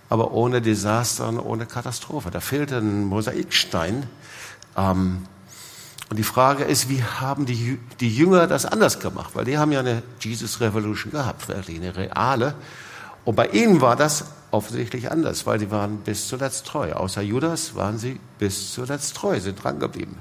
[0.08, 2.30] aber ohne Desaster und ohne Katastrophe.
[2.30, 4.04] Da fehlt ein Mosaikstein.
[4.76, 5.26] Ähm,
[6.10, 9.30] und die Frage ist, wie haben die, die Jünger das anders gemacht?
[9.34, 12.54] Weil die haben ja eine Jesus Revolution gehabt, wirklich eine reale.
[13.24, 16.92] Und bei ihnen war das offensichtlich anders, weil sie waren bis zuletzt treu.
[16.92, 20.16] Außer Judas waren sie bis zuletzt treu, sind dran geblieben.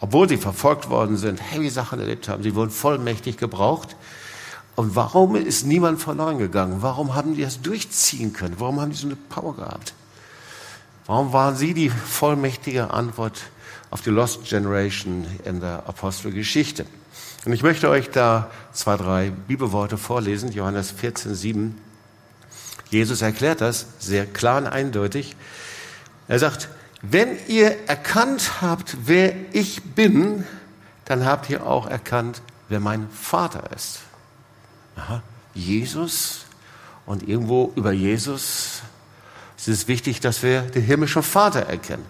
[0.00, 3.94] Obwohl sie verfolgt worden sind, heavy Sachen erlebt haben, sie wurden vollmächtig gebraucht.
[4.74, 6.78] Und warum ist niemand verloren gegangen?
[6.80, 8.54] Warum haben die das durchziehen können?
[8.58, 9.94] Warum haben die so eine Power gehabt?
[11.06, 13.42] Warum waren sie die vollmächtige Antwort
[13.90, 16.86] auf die Lost Generation in der Apostelgeschichte?
[17.44, 20.52] Und ich möchte euch da zwei, drei Bibelworte vorlesen.
[20.52, 21.78] Johannes 14, 7.
[22.88, 25.34] Jesus erklärt das sehr klar und eindeutig.
[26.28, 26.68] Er sagt,
[27.02, 30.46] wenn ihr erkannt habt, wer ich bin,
[31.04, 34.00] dann habt ihr auch erkannt, wer mein Vater ist.
[34.96, 35.22] Aha.
[35.54, 36.46] Jesus
[37.06, 38.82] und irgendwo über Jesus
[39.56, 42.04] ist es wichtig, dass wir den himmlischen Vater erkennen.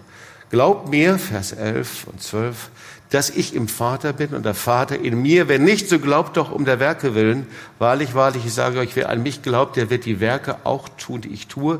[0.49, 2.69] Glaubt mir, Vers 11 und 12,
[3.09, 5.47] dass ich im Vater bin und der Vater in mir.
[5.47, 7.47] Wenn nicht, so glaubt doch um der Werke willen.
[7.77, 11.21] Wahrlich, wahrlich, ich sage euch, wer an mich glaubt, der wird die Werke auch tun,
[11.21, 11.79] die ich tue.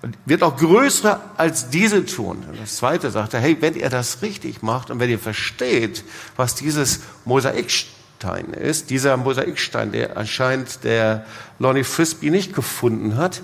[0.00, 2.44] Und wird auch größere als diese tun.
[2.48, 6.04] Und das zweite sagt er, hey, wenn ihr das richtig macht und wenn ihr versteht,
[6.36, 7.00] was dieses
[8.22, 11.24] Mosaikstein ist, dieser Mosaikstein, der anscheinend der
[11.58, 13.42] Lonnie Frisbee nicht gefunden hat,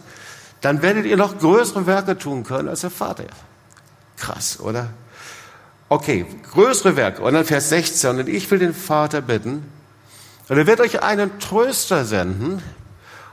[0.60, 3.24] dann werdet ihr noch größere Werke tun können als der Vater.
[4.16, 4.90] Krass, oder?
[5.88, 7.22] Okay, größere Werke.
[7.22, 8.20] Und dann Vers 16.
[8.20, 9.64] Und ich will den Vater bitten,
[10.48, 12.62] und er wird euch einen Tröster senden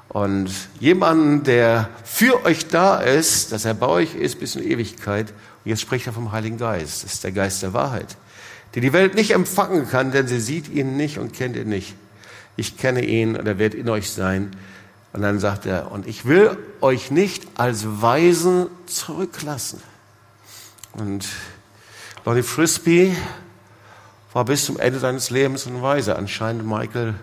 [0.09, 5.29] und jemanden, der für euch da ist, dass er bei euch ist bis in Ewigkeit.
[5.63, 7.05] Und jetzt spricht er vom Heiligen Geist.
[7.05, 8.17] Das ist der Geist der Wahrheit,
[8.75, 11.95] die die Welt nicht empfangen kann, denn sie sieht ihn nicht und kennt ihn nicht.
[12.57, 14.51] Ich kenne ihn und er wird in euch sein.
[15.13, 19.81] Und dann sagt er, und ich will euch nicht als Weisen zurücklassen.
[20.93, 21.25] Und
[22.25, 23.15] Lonnie Frisbee
[24.33, 26.17] war bis zum Ende seines Lebens ein Weise.
[26.17, 27.15] Anscheinend Michael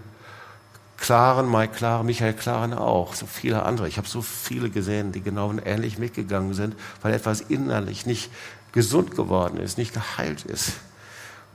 [0.96, 3.88] Klaren, Mike Klaren, Michael Klaren auch, so viele andere.
[3.88, 8.30] Ich habe so viele gesehen, die genau ähnlich mitgegangen sind, weil etwas innerlich nicht
[8.70, 10.74] gesund geworden ist, nicht geheilt ist.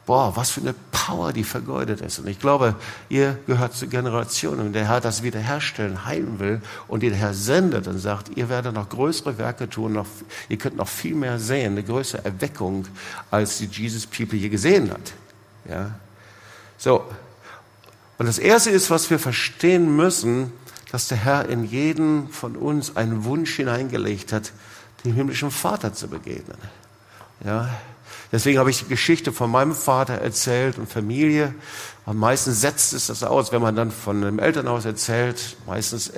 [0.07, 2.19] Boah, was für eine Power, die vergeudet ist.
[2.19, 2.75] Und ich glaube,
[3.09, 7.87] ihr gehört zur Generation, in der Herr das wiederherstellen, heilen will und den Herr sendet
[7.87, 10.07] und sagt, ihr werdet noch größere Werke tun, noch,
[10.47, 12.87] ihr könnt noch viel mehr sehen, eine größere Erweckung,
[13.31, 15.13] als die Jesus People je gesehen hat.
[15.69, 15.91] Ja.
[16.77, 17.03] So.
[18.17, 20.53] Und das erste ist, was wir verstehen müssen,
[20.89, 24.53] dass der Herr in jeden von uns einen Wunsch hineingelegt hat,
[25.03, 26.57] dem himmlischen Vater zu begegnen.
[27.43, 27.69] Ja.
[28.31, 31.55] Deswegen habe ich die Geschichte von meinem Vater erzählt und Familie.
[32.05, 35.55] Am meisten setzt es das aus, wenn man dann von einem Elternhaus erzählt.
[35.65, 36.11] Meistens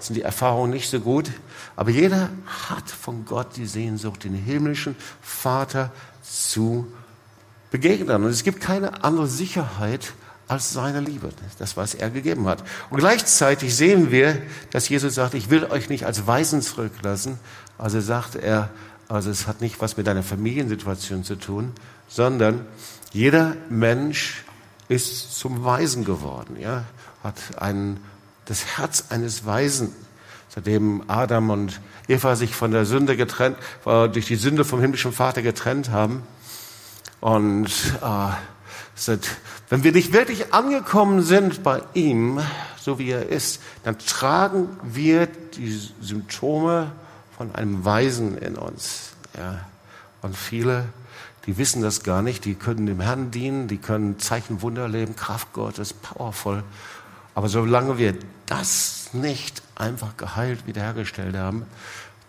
[0.00, 1.30] sind die Erfahrungen nicht so gut.
[1.74, 2.30] Aber jeder
[2.68, 5.90] hat von Gott die Sehnsucht, den himmlischen Vater
[6.22, 6.86] zu
[7.70, 8.24] begegnen.
[8.24, 10.12] Und es gibt keine andere Sicherheit
[10.48, 12.62] als seine Liebe, das, was er gegeben hat.
[12.90, 17.38] Und gleichzeitig sehen wir, dass Jesus sagt, ich will euch nicht als Weisen zurücklassen.
[17.78, 18.70] Also sagt er,
[19.08, 21.72] also es hat nicht was mit deiner Familiensituation zu tun,
[22.08, 22.66] sondern
[23.12, 24.44] jeder Mensch
[24.88, 26.84] ist zum Weisen geworden, ja,
[27.22, 27.98] hat ein,
[28.44, 29.92] das Herz eines Weisen.
[30.48, 35.12] Seitdem Adam und Eva sich von der Sünde getrennt, äh, durch die Sünde vom himmlischen
[35.12, 36.22] Vater getrennt haben.
[37.20, 37.68] Und
[38.02, 38.30] äh,
[38.94, 39.28] seit,
[39.68, 42.40] wenn wir nicht wirklich angekommen sind bei ihm,
[42.80, 46.92] so wie er ist, dann tragen wir die Symptome
[47.36, 49.12] von einem Weisen in uns.
[49.36, 49.60] Ja.
[50.22, 50.86] Und viele,
[51.46, 55.16] die wissen das gar nicht, die können dem Herrn dienen, die können Zeichen, Wunder erleben,
[55.16, 56.64] Kraft Gottes, powervoll.
[57.34, 58.14] Aber solange wir
[58.46, 61.66] das nicht einfach geheilt, wiederhergestellt haben,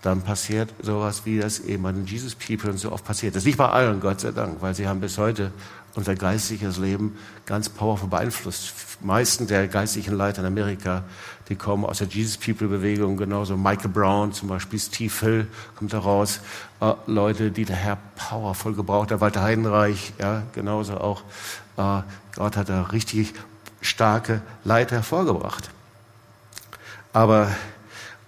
[0.01, 3.35] dann passiert sowas wie das eben bei den Jesus People so oft passiert.
[3.35, 5.51] Das ist nicht bei allen, Gott sei Dank, weil sie haben bis heute
[5.97, 8.73] unser geistliches Leben ganz powerful beeinflusst.
[9.01, 11.03] Die meisten der geistlichen Leiter in Amerika,
[11.49, 15.93] die kommen aus der Jesus People Bewegung, genauso Michael Brown, zum Beispiel Steve Hill kommt
[15.93, 16.39] da raus,
[16.81, 21.23] äh, Leute, die der Herr powervoll gebraucht hat, Walter Heidenreich, ja, genauso auch.
[21.77, 22.01] Äh,
[22.35, 23.33] Gott hat da richtig
[23.81, 25.71] starke Leiter hervorgebracht.
[27.11, 27.49] Aber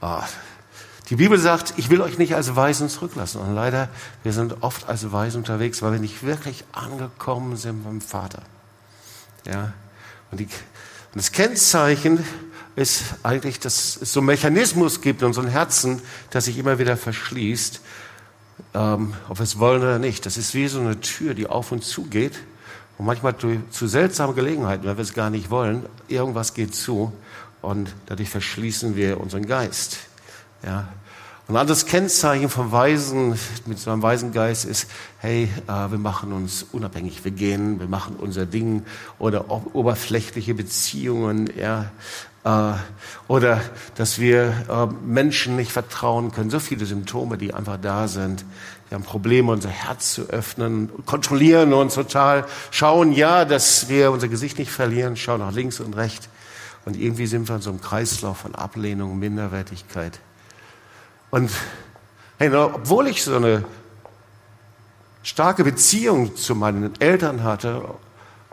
[0.01, 0.05] äh,
[1.09, 3.41] Die Bibel sagt, ich will euch nicht als Weisen zurücklassen.
[3.41, 3.89] Und leider,
[4.21, 8.43] wir sind oft als Weisen unterwegs, weil wir nicht wirklich angekommen sind beim Vater.
[9.45, 9.73] Ja.
[10.29, 12.23] Und, die, und das Kennzeichen
[12.75, 16.95] ist eigentlich, dass es so einen Mechanismus gibt in unserem Herzen, das sich immer wieder
[16.95, 17.81] verschließt,
[18.75, 20.27] ähm, ob wir es wollen oder nicht.
[20.27, 22.39] Das ist wie so eine Tür, die auf und zu geht.
[22.99, 27.13] Und manchmal zu seltsamen Gelegenheiten, wenn wir es gar nicht wollen, irgendwas geht zu
[27.61, 30.08] und dadurch verschließen wir unseren Geist.
[30.63, 30.87] Ja.
[31.47, 35.97] Und ein anderes Kennzeichen vom Weisen, mit so einem weisen Geist ist, hey, äh, wir
[35.97, 38.85] machen uns unabhängig, wir gehen, wir machen unser Ding
[39.17, 41.89] oder oberflächliche Beziehungen, ja,
[42.43, 42.73] äh,
[43.27, 43.61] oder
[43.95, 46.51] dass wir äh, Menschen nicht vertrauen können.
[46.51, 48.45] So viele Symptome, die einfach da sind.
[48.89, 54.27] Wir haben Probleme, unser Herz zu öffnen, kontrollieren uns total, schauen ja, dass wir unser
[54.27, 56.29] Gesicht nicht verlieren, schauen nach links und rechts.
[56.85, 60.19] Und irgendwie sind wir in so einem Kreislauf von Ablehnung, Minderwertigkeit.
[61.31, 61.51] Und
[62.37, 63.65] hey, obwohl ich so eine
[65.23, 67.83] starke Beziehung zu meinen Eltern hatte,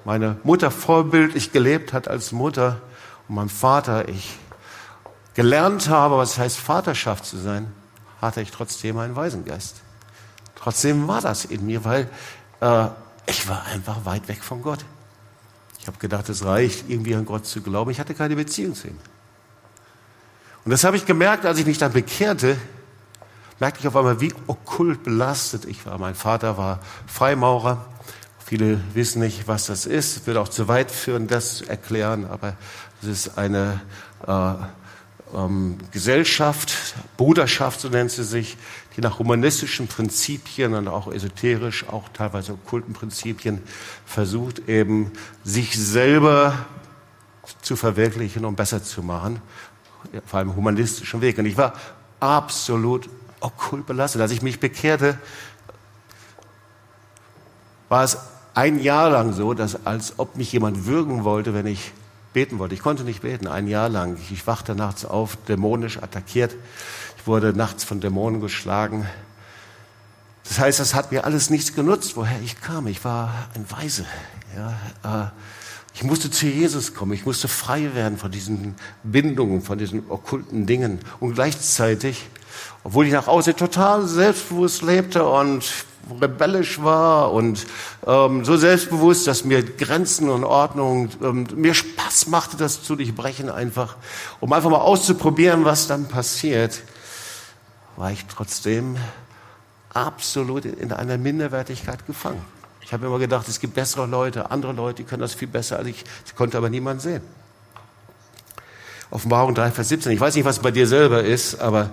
[0.04, 2.80] meine Mutter vorbildlich gelebt hat als Mutter
[3.28, 4.38] und mein Vater, ich
[5.34, 7.72] gelernt habe, was heißt Vaterschaft zu sein,
[8.20, 9.76] hatte ich trotzdem einen Waisengeist.
[10.54, 12.08] Trotzdem war das in mir, weil
[12.60, 12.86] äh,
[13.26, 14.84] ich war einfach weit weg von Gott.
[15.78, 17.90] Ich habe gedacht, es reicht, irgendwie an Gott zu glauben.
[17.90, 18.98] Ich hatte keine Beziehung zu ihm.
[20.66, 22.56] Und das habe ich gemerkt, als ich mich dann bekehrte,
[23.60, 25.96] merkte ich auf einmal, wie okkult belastet ich war.
[25.96, 27.86] Mein Vater war Freimaurer.
[28.44, 30.26] Viele wissen nicht, was das ist.
[30.26, 32.26] Würde auch zu weit führen, das zu erklären.
[32.26, 32.56] Aber
[33.00, 33.80] es ist eine
[34.26, 34.54] äh,
[35.36, 38.56] ähm, Gesellschaft, Bruderschaft, so nennt sie sich,
[38.96, 43.62] die nach humanistischen Prinzipien und auch esoterisch, auch teilweise okkulten Prinzipien
[44.04, 45.12] versucht, eben
[45.44, 46.66] sich selber
[47.62, 49.40] zu verwirklichen und besser zu machen
[50.26, 51.38] vor allem humanistischen Weg.
[51.38, 51.74] Und ich war
[52.20, 53.08] absolut
[53.40, 54.20] okkult belastet.
[54.20, 55.18] Als ich mich bekehrte,
[57.88, 58.18] war es
[58.54, 61.92] ein Jahr lang so, dass als ob mich jemand würgen wollte, wenn ich
[62.32, 62.74] beten wollte.
[62.74, 64.18] Ich konnte nicht beten, ein Jahr lang.
[64.30, 66.54] Ich wachte nachts auf, dämonisch attackiert.
[67.18, 69.06] Ich wurde nachts von Dämonen geschlagen.
[70.44, 72.86] Das heißt, das hat mir alles nichts genutzt, woher ich kam.
[72.86, 74.04] Ich war ein Weise.
[74.54, 75.30] Ja, äh,
[75.96, 77.12] ich musste zu Jesus kommen.
[77.12, 80.98] Ich musste frei werden von diesen Bindungen, von diesen okkulten Dingen.
[81.20, 82.26] Und gleichzeitig,
[82.84, 85.64] obwohl ich nach außen total selbstbewusst lebte und
[86.20, 87.66] rebellisch war und
[88.06, 93.48] ähm, so selbstbewusst, dass mir Grenzen und Ordnung, ähm, mir Spaß machte, das zu durchbrechen
[93.48, 93.96] einfach,
[94.40, 96.82] um einfach mal auszuprobieren, was dann passiert,
[97.96, 98.98] war ich trotzdem
[99.94, 102.44] absolut in einer Minderwertigkeit gefangen.
[102.86, 105.76] Ich habe immer gedacht, es gibt bessere Leute, andere Leute, die können das viel besser
[105.76, 106.04] als ich.
[106.24, 107.20] Ich konnte aber niemand sehen.
[109.10, 110.12] Offenbarung 3, Vers 17.
[110.12, 111.90] Ich weiß nicht, was bei dir selber ist, aber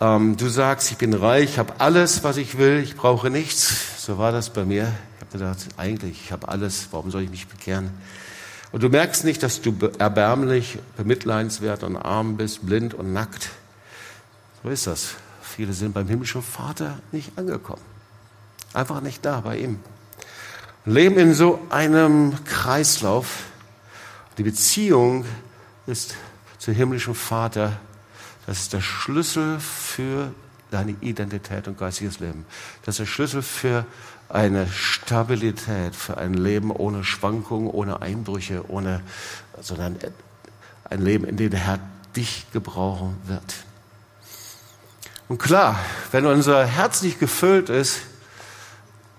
[0.00, 4.00] ähm, du sagst, ich bin reich, ich habe alles, was ich will, ich brauche nichts.
[4.00, 4.92] So war das bei mir.
[5.16, 7.90] Ich habe gedacht, eigentlich, ich habe alles, warum soll ich mich bekehren?
[8.70, 13.50] Und du merkst nicht, dass du erbärmlich, bemitleidenswert und arm bist, blind und nackt.
[14.62, 15.14] So ist das.
[15.42, 17.82] Viele sind beim himmlischen Vater nicht angekommen.
[18.72, 19.80] Einfach nicht da bei ihm
[20.84, 23.44] leben in so einem Kreislauf.
[24.38, 25.24] Die Beziehung
[25.86, 26.14] ist
[26.58, 27.78] zum himmlischen Vater.
[28.46, 30.32] Das ist der Schlüssel für
[30.70, 32.44] deine Identität und geistiges Leben.
[32.84, 33.84] Das ist der Schlüssel für
[34.28, 39.02] eine Stabilität, für ein Leben ohne Schwankungen, ohne Einbrüche, ohne,
[39.60, 39.98] sondern
[40.88, 41.78] ein Leben, in dem der Herr
[42.16, 43.54] dich gebrauchen wird.
[45.28, 45.78] Und klar,
[46.10, 48.00] wenn unser Herz nicht gefüllt ist,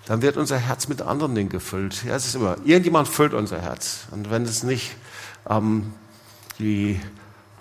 [0.05, 2.03] dann wird unser Herz mit anderen Dingen gefüllt.
[2.03, 4.07] Ja, es ist immer, irgendjemand füllt unser Herz.
[4.11, 4.95] Und wenn es nicht
[5.49, 5.93] ähm,
[6.59, 6.99] die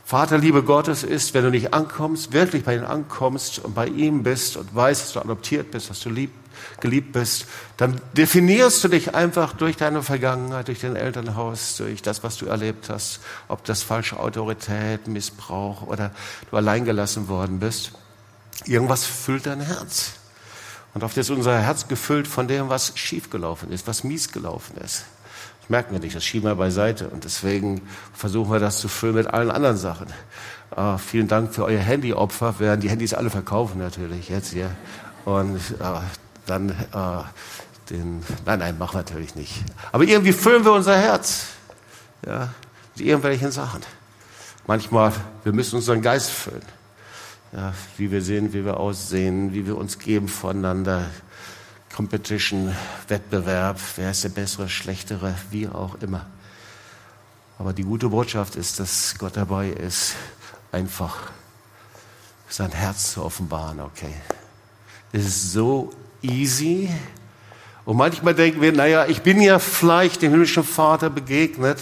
[0.04, 4.56] Vaterliebe Gottes ist, wenn du nicht ankommst, wirklich bei ihm ankommst und bei ihm bist
[4.56, 6.32] und weißt, dass du adoptiert bist, dass du lieb,
[6.80, 12.22] geliebt bist, dann definierst du dich einfach durch deine Vergangenheit, durch dein Elternhaus, durch das,
[12.22, 16.10] was du erlebt hast, ob das falsche Autorität, Missbrauch oder
[16.50, 17.92] du alleingelassen worden bist.
[18.66, 20.12] Irgendwas füllt dein Herz.
[20.94, 25.04] Und oft ist unser Herz gefüllt von dem, was schiefgelaufen ist, was mies gelaufen ist.
[25.60, 27.08] Das merken wir nicht, das schieben wir beiseite.
[27.08, 27.82] Und deswegen
[28.12, 30.08] versuchen wir das zu füllen mit allen anderen Sachen.
[30.76, 32.54] Äh, vielen Dank für euer Handyopfer.
[32.58, 34.70] Wir werden die Handys alle verkaufen natürlich jetzt hier.
[35.24, 36.00] Und äh,
[36.46, 39.64] dann äh, den, nein, nein, machen wir natürlich nicht.
[39.92, 41.46] Aber irgendwie füllen wir unser Herz.
[42.26, 42.50] Ja,
[42.94, 43.80] mit irgendwelchen Sachen.
[44.66, 45.12] Manchmal,
[45.42, 46.62] wir müssen unseren Geist füllen
[47.52, 51.10] ja, wie wir sehen, wie wir aussehen, wie wir uns geben voneinander.
[51.94, 52.74] Competition,
[53.08, 56.26] Wettbewerb, wer ist der bessere, schlechtere, wie auch immer.
[57.58, 60.14] Aber die gute Botschaft ist, dass Gott dabei ist,
[60.72, 61.30] einfach
[62.48, 64.14] sein Herz zu offenbaren, okay.
[65.12, 65.92] Es ist so
[66.22, 66.88] easy.
[67.84, 71.78] Und manchmal denken wir, naja, ich bin ja vielleicht dem himmlischen Vater begegnet,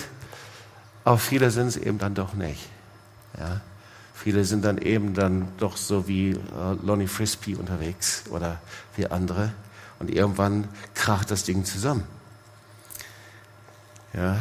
[1.05, 2.69] aber viele sind es eben dann doch nicht.
[3.39, 3.61] Ja?
[4.23, 6.37] Viele sind dann eben dann doch so wie äh,
[6.83, 8.61] Lonnie Frisbee unterwegs oder
[8.95, 9.51] wie andere.
[9.99, 12.05] Und irgendwann kracht das Ding zusammen.
[14.13, 14.37] Ja?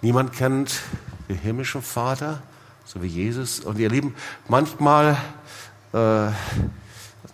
[0.00, 0.80] Niemand kennt
[1.28, 2.42] den himmlischen Vater,
[2.86, 3.60] so wie Jesus.
[3.60, 4.14] Und ihr Lieben,
[4.48, 5.18] manchmal
[5.92, 6.28] äh,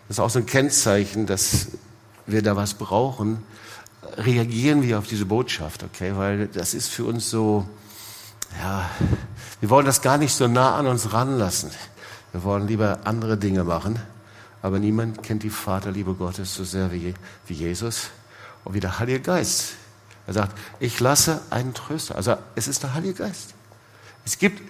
[0.08, 1.68] ist auch so ein Kennzeichen, dass
[2.26, 3.44] wir da was brauchen,
[4.16, 6.16] reagieren wir auf diese Botschaft, okay?
[6.16, 7.64] Weil das ist für uns so,
[8.60, 8.90] ja,
[9.60, 11.70] wir wollen das gar nicht so nah an uns ranlassen.
[12.32, 13.98] Wir wollen lieber andere Dinge machen.
[14.62, 17.14] Aber niemand kennt die Vaterliebe Gottes so sehr wie,
[17.46, 18.10] wie Jesus
[18.64, 19.74] und wie der Heilige Geist.
[20.26, 22.16] Er sagt, ich lasse einen Tröster.
[22.16, 23.54] Also es ist der Heilige Geist.
[24.24, 24.60] Es gibt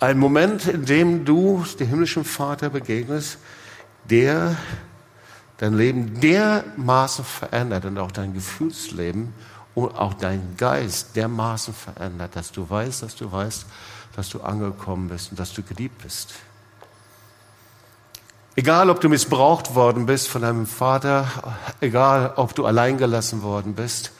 [0.00, 3.38] einen Moment, in dem du dem himmlischen Vater begegnest,
[4.08, 4.56] der
[5.58, 9.34] dein Leben dermaßen verändert und auch dein Gefühlsleben
[9.74, 13.66] und auch dein Geist dermaßen verändert, dass du weißt, dass du weißt,
[14.18, 16.34] dass du angekommen bist und dass du geliebt bist.
[18.56, 21.28] Egal, ob du missbraucht worden bist von deinem Vater,
[21.80, 24.10] egal, ob du alleingelassen worden bist,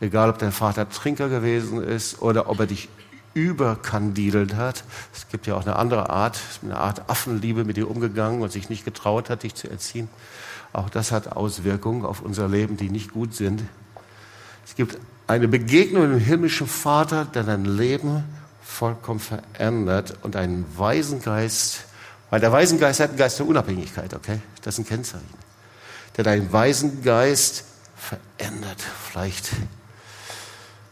[0.00, 2.88] egal, ob dein Vater Trinker gewesen ist oder ob er dich
[3.34, 4.82] überkandidelt hat.
[5.14, 8.68] Es gibt ja auch eine andere Art, eine Art Affenliebe mit dir umgegangen und sich
[8.68, 10.08] nicht getraut hat, dich zu erziehen.
[10.72, 13.62] Auch das hat Auswirkungen auf unser Leben, die nicht gut sind.
[14.66, 14.98] Es gibt
[15.28, 18.24] eine Begegnung mit dem himmlischen Vater, der dein Leben
[18.74, 21.84] vollkommen verändert und einen weisen Geist,
[22.30, 24.40] weil der Waisengeist hat einen Geist der Unabhängigkeit, okay?
[24.62, 25.44] Das ist ein Kennzeichen.
[26.16, 27.64] Der deinen weisen Geist
[27.96, 28.78] verändert.
[29.10, 29.50] Vielleicht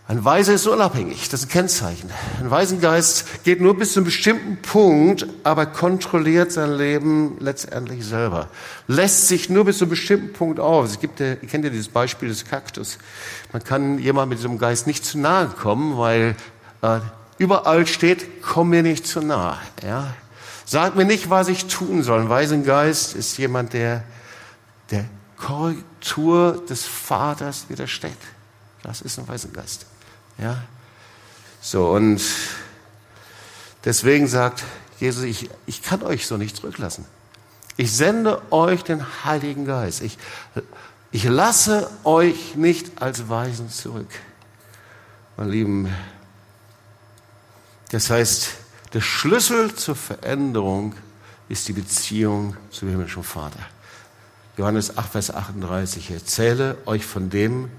[0.09, 2.11] ein Weiser ist unabhängig, das ist ein Kennzeichen.
[2.41, 8.49] Ein Waisengeist geht nur bis zu einem bestimmten Punkt, aber kontrolliert sein Leben letztendlich selber.
[8.89, 10.85] Lässt sich nur bis zu einem bestimmten Punkt auf.
[10.85, 12.99] Es gibt, ihr kennt ja dieses Beispiel des Kaktus.
[13.53, 16.37] Man kann jemand mit diesem Geist nicht zu nahe kommen, weil
[16.83, 16.99] äh,
[17.43, 19.59] überall steht, komm mir nicht zu nahe.
[19.82, 20.14] Ja?
[20.64, 22.20] Sag mir nicht, was ich tun soll.
[22.20, 24.05] Ein Waisengeist ist jemand, der
[24.93, 28.12] der Korrektur des Vaters widersteht.
[28.82, 29.86] Das ist ein Waisengeist.
[30.38, 30.62] Ja?
[31.61, 32.22] So, und
[33.84, 34.62] deswegen sagt
[35.01, 37.05] Jesus, ich, ich kann euch so nicht zurücklassen.
[37.76, 40.03] Ich sende euch den Heiligen Geist.
[40.03, 40.18] Ich,
[41.11, 44.11] ich lasse euch nicht als Weisen zurück.
[45.36, 45.88] Meine Lieben,
[47.93, 48.49] das heißt,
[48.95, 50.95] der Schlüssel zur Veränderung
[51.49, 53.61] ist die Beziehung zum himmlischen Vater.
[54.57, 56.11] Johannes 8, Vers 38.
[56.11, 57.70] Ich erzähle euch von dem,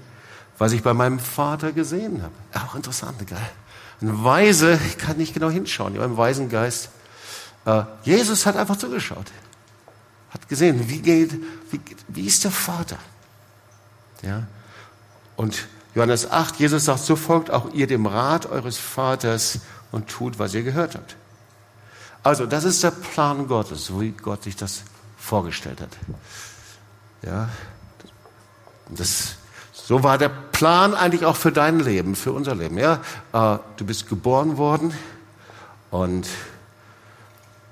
[0.56, 2.34] was ich bei meinem Vater gesehen habe.
[2.66, 3.38] Auch interessant, gell?
[4.00, 6.90] Ein Weise, ich kann nicht genau hinschauen, beim weisen Geist.
[7.64, 9.26] Äh, Jesus hat einfach zugeschaut.
[10.30, 11.32] Hat gesehen, wie geht,
[11.70, 12.98] wie, wie ist der Vater?
[14.22, 14.46] Ja?
[15.36, 19.60] Und Johannes 8, Jesus sagt, so folgt auch ihr dem Rat eures Vaters
[19.94, 21.14] und tut, was ihr gehört habt.
[22.24, 24.82] Also, das ist der Plan Gottes, so wie Gott sich das
[25.16, 25.90] vorgestellt hat.
[27.22, 27.48] Ja,
[28.88, 29.36] das
[29.72, 32.76] so war der Plan eigentlich auch für dein Leben, für unser Leben.
[32.76, 33.00] Ja,
[33.32, 34.92] äh, du bist geboren worden
[35.90, 36.26] und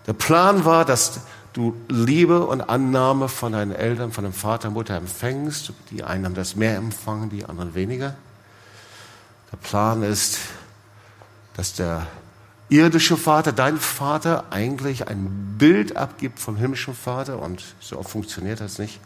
[0.07, 1.21] der Plan war, dass
[1.55, 5.73] du Liebe und Annahme von deinen Eltern, von dem Vater und Mutter empfängst.
[5.91, 8.15] Die einen haben das mehr empfangen, die anderen weniger.
[9.51, 10.39] Der Plan ist,
[11.57, 12.07] dass der
[12.69, 18.79] irdische Vater, dein Vater, eigentlich ein Bild abgibt vom himmlischen Vater und so funktioniert das
[18.79, 18.99] nicht.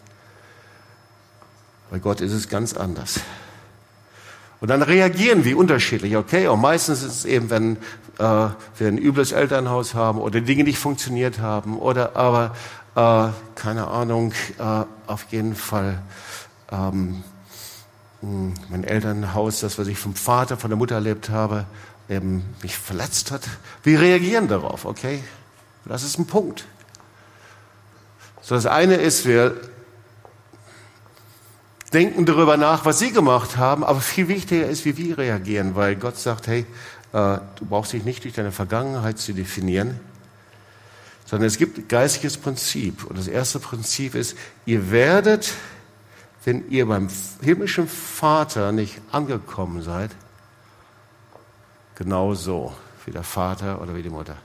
[1.91, 3.21] Bei Gott ist es ganz anders.
[4.61, 6.49] Und dann reagieren wir unterschiedlich, okay?
[6.49, 7.77] Und meistens ist es eben, wenn
[8.19, 12.55] äh, wir ein übles Elternhaus haben oder Dinge nicht funktioniert haben oder aber,
[12.95, 16.01] äh, keine Ahnung, äh, auf jeden Fall
[16.73, 17.23] ähm,
[18.21, 21.67] hm, mein Elternhaus, das, was ich vom Vater, von der Mutter erlebt habe,
[22.09, 23.43] eben mich verletzt hat.
[23.83, 25.23] Wir reagieren darauf, okay?
[25.85, 26.65] Das ist ein Punkt.
[28.43, 29.57] So, das eine ist, wir
[31.93, 35.97] denken darüber nach, was sie gemacht haben, aber viel wichtiger ist, wie wir reagieren, weil
[35.97, 36.67] Gott sagt, hey,
[37.13, 39.99] äh, du brauchst dich nicht durch deine Vergangenheit zu definieren,
[41.25, 43.05] sondern es gibt ein geistiges Prinzip.
[43.05, 45.53] Und das erste Prinzip ist, ihr werdet,
[46.45, 47.09] wenn ihr beim
[47.43, 50.11] himmlischen Vater nicht angekommen seid,
[51.97, 52.75] genauso
[53.05, 54.37] wie der Vater oder wie die Mutter.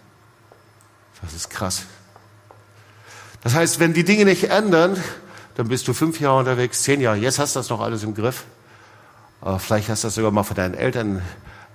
[1.22, 1.84] Das ist krass.
[3.44, 5.02] Das heißt, wenn die Dinge nicht ändern,
[5.56, 8.16] dann bist du fünf Jahre unterwegs, zehn Jahre, jetzt hast du das noch alles im
[8.16, 8.46] Griff.
[9.42, 11.22] Aber vielleicht hast du das sogar mal von deinen Eltern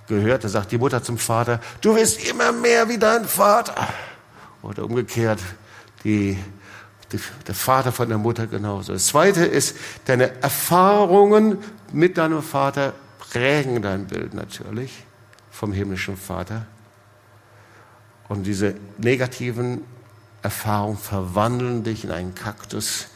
[0.08, 3.74] gehört, da sagt die Mutter zum Vater, du wirst immer mehr wie dein Vater.
[4.62, 5.40] Oder umgekehrt,
[6.04, 6.38] die,
[7.12, 8.92] die, der Vater von der Mutter genauso.
[8.92, 11.58] Das zweite ist, deine Erfahrungen
[11.92, 15.06] mit deinem Vater prägen dein Bild natürlich
[15.56, 16.66] vom himmlischen Vater.
[18.28, 19.82] Und diese negativen
[20.42, 23.06] Erfahrungen verwandeln dich in einen Kaktus.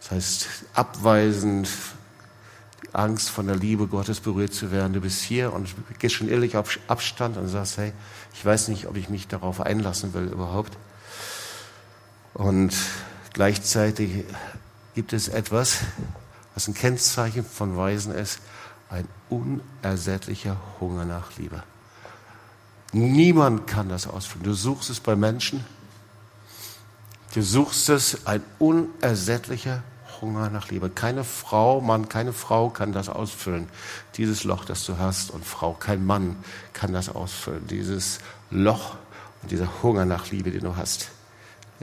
[0.00, 1.68] Das heißt, abweisend,
[2.92, 4.92] Angst von der Liebe Gottes berührt zu werden.
[4.92, 7.92] Du bist hier und gehst schon ehrlich auf Abstand und sagst, hey,
[8.34, 10.76] ich weiß nicht, ob ich mich darauf einlassen will überhaupt.
[12.34, 12.74] Und
[13.32, 14.24] gleichzeitig
[14.94, 15.78] gibt es etwas,
[16.54, 18.40] was ein Kennzeichen von Weisen ist,
[18.90, 21.62] ein unersättlicher Hunger nach Liebe.
[22.92, 24.44] Niemand kann das ausfüllen.
[24.44, 25.64] Du suchst es bei Menschen.
[27.34, 29.82] Du suchst es, ein unersättlicher
[30.20, 30.88] Hunger nach Liebe.
[30.88, 33.68] Keine Frau, Mann, keine Frau kann das ausfüllen.
[34.16, 35.30] Dieses Loch, das du hast.
[35.30, 36.36] Und Frau, kein Mann
[36.72, 37.66] kann das ausfüllen.
[37.66, 38.20] Dieses
[38.50, 38.96] Loch
[39.42, 41.10] und dieser Hunger nach Liebe, den du hast.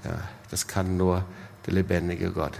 [0.04, 0.18] Ja,
[0.50, 1.24] das kann nur
[1.66, 2.54] der lebendige Gott.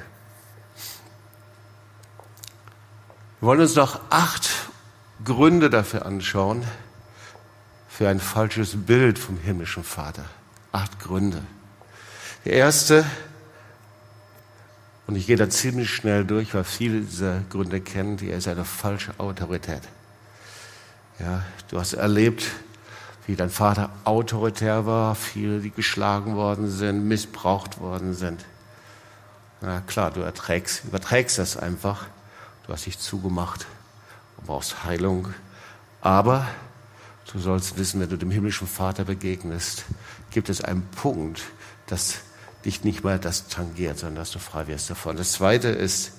[3.44, 4.50] Wir wollen uns noch acht
[5.26, 6.64] Gründe dafür anschauen,
[7.90, 10.24] für ein falsches Bild vom himmlischen Vater.
[10.72, 11.42] Acht Gründe.
[12.46, 13.04] Der erste,
[15.08, 18.64] und ich gehe da ziemlich schnell durch, weil viele dieser Gründe kennen, die ist eine
[18.64, 19.82] falsche Autorität.
[21.20, 22.46] Ja, du hast erlebt,
[23.28, 28.46] wie dein Vater autoritär war, viele, die geschlagen worden sind, missbraucht worden sind.
[29.60, 32.06] Na klar, du erträgst, überträgst das einfach.
[32.66, 33.66] Du hast dich zugemacht
[34.38, 35.34] und brauchst Heilung.
[36.02, 36.48] Aber
[37.32, 39.86] du sollst wissen, wenn du dem himmlischen Vater begegnest,
[40.32, 41.42] gibt es einen Punkt,
[41.88, 42.20] dass
[42.66, 45.18] dich nicht mal das tangiert, sondern dass du frei wirst davon.
[45.18, 46.14] Das zweite ist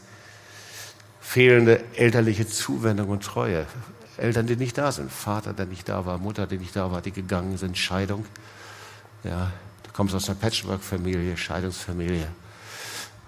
[1.20, 3.66] fehlende elterliche Zuwendung und Treue.
[4.18, 5.10] Eltern, die nicht da sind.
[5.10, 6.18] Vater, der nicht da war.
[6.18, 7.76] Mutter, die nicht da war, die gegangen sind.
[7.76, 8.26] Scheidung.
[9.24, 9.50] Ja,
[9.82, 12.28] du kommst aus einer Patchwork-Familie, Scheidungsfamilie.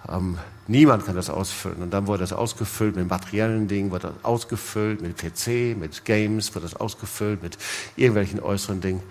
[0.09, 0.37] Ähm,
[0.67, 1.81] niemand kann das ausfüllen.
[1.81, 6.53] Und dann wurde das ausgefüllt mit materiellen Dingen, wird das ausgefüllt mit PC, mit Games,
[6.55, 7.57] wird das ausgefüllt mit
[7.95, 9.03] irgendwelchen äußeren Dingen.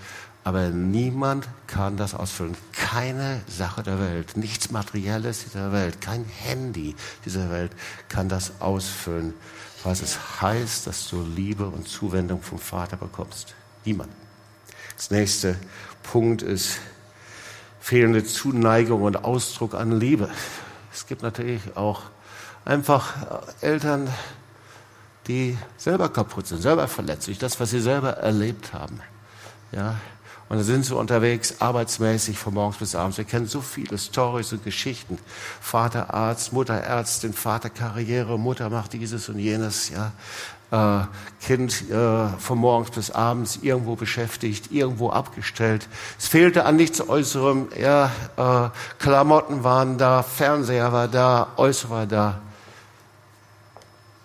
[0.44, 2.56] Aber niemand kann das ausfüllen.
[2.72, 6.94] Keine Sache der Welt, nichts Materielles dieser Welt, kein Handy
[7.24, 7.72] dieser Welt
[8.08, 9.34] kann das ausfüllen,
[9.82, 13.56] was es heißt, dass du Liebe und Zuwendung vom Vater bekommst.
[13.84, 14.12] Niemand.
[14.96, 15.56] Das nächste
[16.04, 16.78] Punkt ist
[17.80, 20.28] fehlende Zuneigung und Ausdruck an Liebe.
[20.96, 22.00] Es gibt natürlich auch
[22.64, 23.12] einfach
[23.60, 24.08] Eltern,
[25.26, 29.02] die selber kaputt sind, selber verletzt durch das, was sie selber erlebt haben.
[29.72, 29.96] Ja,
[30.48, 33.18] und dann sind sie unterwegs, arbeitsmäßig von morgens bis abends.
[33.18, 35.18] Wir kennen so viele Stories und Geschichten.
[35.60, 40.12] Vater Arzt, Mutter Ärztin, Vater Karriere, Mutter macht dieses und jenes, ja.
[40.72, 41.02] Äh,
[41.40, 45.88] kind äh, von morgens bis abends irgendwo beschäftigt, irgendwo abgestellt.
[46.18, 47.68] Es fehlte an nichts Äußerem.
[47.80, 52.40] Ja, äh, Klamotten waren da, Fernseher war da, Äußer war da.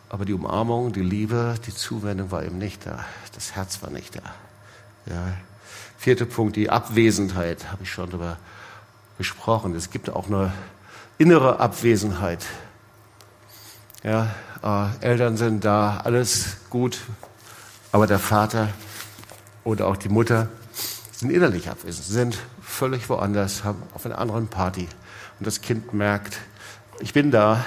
[0.09, 3.05] Aber die Umarmung, die Liebe, die Zuwendung war eben nicht da.
[3.35, 4.21] Das Herz war nicht da.
[5.05, 5.33] Ja.
[5.97, 8.37] Vierter Punkt, die Abwesenheit, habe ich schon darüber
[9.19, 9.75] gesprochen.
[9.75, 10.51] Es gibt auch eine
[11.19, 12.43] innere Abwesenheit.
[14.03, 14.33] Ja,
[14.63, 16.99] äh, Eltern sind da, alles gut,
[17.91, 18.69] aber der Vater
[19.63, 20.49] oder auch die Mutter
[21.11, 24.87] sind innerlich abwesend, sind völlig woanders, haben auf einer anderen Party.
[25.39, 26.37] Und das Kind merkt,
[26.99, 27.65] ich bin da,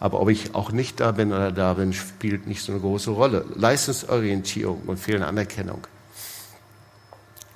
[0.00, 3.10] aber ob ich auch nicht da bin oder da bin, spielt nicht so eine große
[3.10, 3.44] Rolle.
[3.54, 5.86] Leistungsorientierung und fehlende Anerkennung.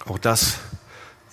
[0.07, 0.59] Auch das,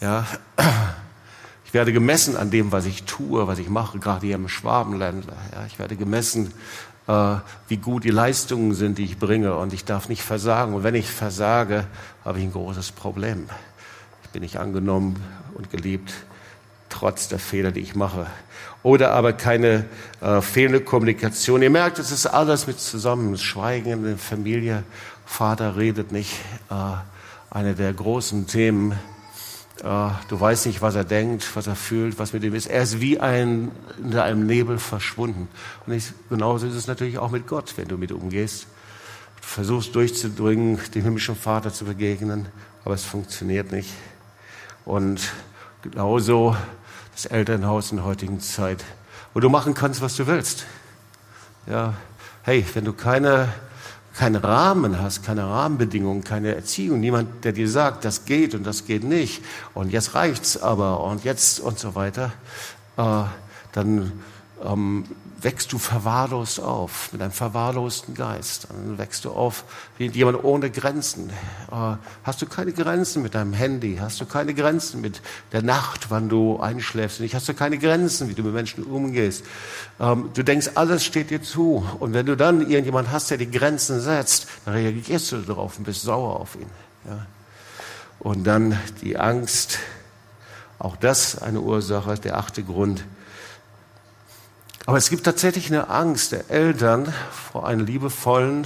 [0.01, 0.27] ja,
[1.65, 5.37] ich werde gemessen an dem, was ich tue, was ich mache, gerade hier im Schwabenländler.
[5.53, 6.53] Ja, ich werde gemessen,
[7.09, 7.37] äh,
[7.67, 10.75] wie gut die Leistungen sind, die ich bringe, und ich darf nicht versagen.
[10.75, 11.85] Und wenn ich versage,
[12.23, 13.49] habe ich ein großes Problem.
[14.23, 15.15] Ich bin nicht angenommen
[15.55, 16.13] und geliebt,
[16.89, 18.27] trotz der Fehler, die ich mache.
[18.83, 19.85] Oder aber keine
[20.21, 21.63] äh, fehlende Kommunikation.
[21.63, 23.37] Ihr merkt, es ist alles mit zusammen.
[23.37, 24.83] Schweigen in der Familie.
[25.25, 26.33] Vater redet nicht.
[26.69, 26.75] Äh,
[27.49, 28.93] eine der großen Themen.
[29.83, 32.67] Äh, du weißt nicht, was er denkt, was er fühlt, was mit ihm ist.
[32.67, 35.47] Er ist wie ein, in einem Nebel verschwunden.
[35.85, 38.67] Und ich, genauso ist es natürlich auch mit Gott, wenn du mit umgehst.
[39.41, 42.47] Du versuchst durchzudringen, dem himmlischen Vater zu begegnen,
[42.83, 43.89] aber es funktioniert nicht.
[44.85, 45.31] Und
[45.81, 46.55] genauso
[47.13, 48.83] das Elternhaus in der heutigen Zeit,
[49.33, 50.65] wo du machen kannst, was du willst.
[51.67, 51.93] Ja,
[52.43, 53.49] hey, wenn du keine
[54.19, 58.85] keinen Rahmen hast, keine Rahmenbedingungen, keine Erziehung, niemand, der dir sagt, das geht und das
[58.85, 59.41] geht nicht
[59.73, 62.33] und jetzt reicht's aber und jetzt und so weiter,
[62.97, 63.23] äh,
[63.71, 64.11] dann
[64.61, 65.05] ähm,
[65.41, 68.67] wächst du verwahrlost auf, mit einem verwahrlosten Geist.
[68.69, 69.63] Dann wächst du auf
[69.97, 71.29] wie jemand ohne Grenzen.
[71.71, 73.97] Äh, hast du keine Grenzen mit deinem Handy?
[73.99, 75.21] Hast du keine Grenzen mit
[75.51, 77.19] der Nacht, wann du einschläfst?
[77.19, 77.35] Nicht?
[77.35, 79.43] Hast du keine Grenzen, wie du mit Menschen umgehst?
[79.99, 81.85] Ähm, du denkst, alles steht dir zu.
[81.99, 85.85] Und wenn du dann irgendjemand hast, der die Grenzen setzt, dann reagierst du darauf und
[85.85, 86.69] bist sauer auf ihn.
[88.19, 89.79] Und dann die Angst,
[90.77, 93.05] auch das eine Ursache, der achte Grund,
[94.85, 97.13] aber es gibt tatsächlich eine Angst der Eltern
[97.51, 98.65] vor einem liebevollen,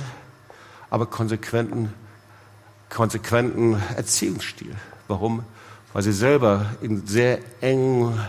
[0.89, 1.93] aber konsequenten,
[2.89, 4.75] konsequenten Erziehungsstil.
[5.07, 5.43] Warum?
[5.91, 8.19] Weil sie selber in sehr engen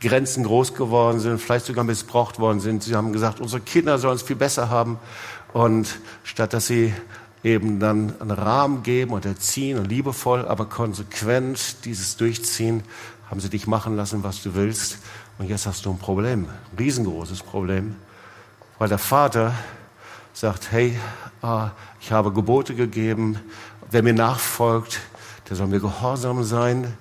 [0.00, 2.82] Grenzen groß geworden sind, vielleicht sogar missbraucht worden sind.
[2.82, 4.98] Sie haben gesagt, unsere Kinder sollen es viel besser haben.
[5.52, 6.94] Und statt dass sie
[7.44, 12.82] eben dann einen Rahmen geben und erziehen und liebevoll, aber konsequent dieses durchziehen,
[13.28, 14.98] haben sie dich machen lassen, was du willst.
[15.42, 17.96] Und jetzt hast du ein Problem, ein riesengroßes Problem,
[18.78, 19.52] weil der Vater
[20.32, 20.96] sagt, hey,
[21.42, 21.66] äh,
[22.00, 23.40] ich habe Gebote gegeben,
[23.90, 25.00] wer mir nachfolgt,
[25.50, 26.96] der soll mir gehorsam sein.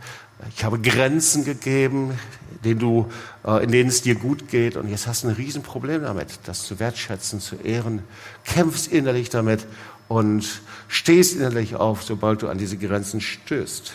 [0.55, 2.17] Ich habe Grenzen gegeben,
[2.63, 3.11] denen du,
[3.45, 4.75] äh, in denen es dir gut geht.
[4.75, 8.01] Und jetzt hast du ein Riesenproblem damit, das zu wertschätzen, zu ehren.
[8.43, 9.67] Kämpfst innerlich damit
[10.07, 13.93] und stehst innerlich auf, sobald du an diese Grenzen stößt.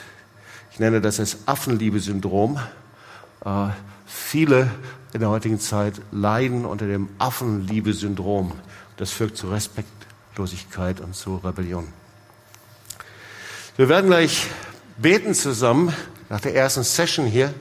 [0.71, 2.61] Ich nenne das das Affenliebe-Syndrom.
[4.07, 4.71] Viele
[5.13, 8.53] in der heutigen Zeit leiden unter dem Affenliebe-Syndrom.
[8.97, 11.89] Das führt zu Respektlosigkeit und zu Rebellion.
[13.77, 14.47] Wir werden gleich
[14.97, 15.93] beten zusammen
[16.29, 17.53] nach der ersten Session hier.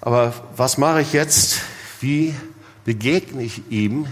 [0.00, 1.60] Aber was mache ich jetzt?
[2.00, 2.34] Wie
[2.84, 4.06] begegne ich ihm?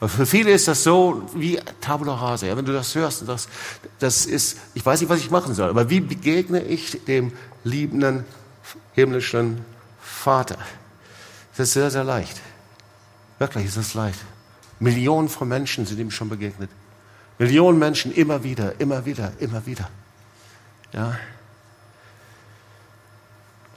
[0.00, 2.46] Weil für viele ist das so wie Tabula rasa.
[2.46, 3.48] Ja, wenn du das hörst, das,
[3.98, 7.32] das ist, ich weiß nicht, was ich machen soll, aber wie begegne ich dem
[7.62, 8.24] liebenden
[8.94, 9.64] himmlischen
[10.00, 10.58] Vater?
[11.56, 12.40] Das ist sehr, sehr leicht.
[13.38, 14.18] Wirklich ist es leicht.
[14.80, 16.70] Millionen von Menschen sind ihm schon begegnet.
[17.38, 19.88] Millionen Menschen immer wieder, immer wieder, immer wieder.
[20.92, 21.16] Ja.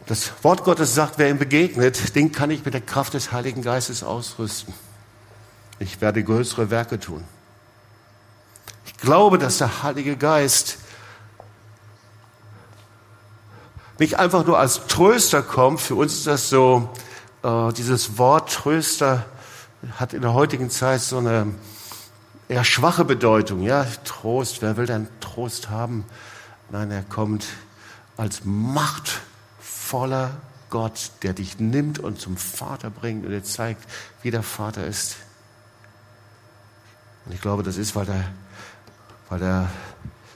[0.06, 3.62] Das Wort Gottes sagt, wer ihm begegnet, den kann ich mit der Kraft des Heiligen
[3.62, 4.74] Geistes ausrüsten.
[5.80, 7.24] Ich werde größere Werke tun.
[8.86, 10.78] Ich glaube, dass der Heilige Geist
[14.00, 15.82] nicht einfach nur als Tröster kommt.
[15.82, 16.90] Für uns ist das so,
[17.44, 19.26] äh, dieses Wort Tröster
[19.98, 21.54] hat in der heutigen Zeit so eine
[22.48, 23.62] eher schwache Bedeutung.
[23.62, 26.06] Ja, Trost, wer will denn Trost haben?
[26.70, 27.46] Nein, er kommt
[28.18, 30.32] als machtvoller
[30.70, 33.84] Gott, der dich nimmt und zum Vater bringt und dir zeigt,
[34.22, 35.18] wie der Vater ist.
[37.26, 38.24] Und ich glaube, das ist, weil der,
[39.30, 39.70] weil der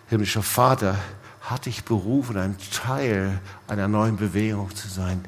[0.09, 0.97] himmlische Vater
[1.41, 5.25] hat dich berufen, ein Teil einer neuen Bewegung zu sein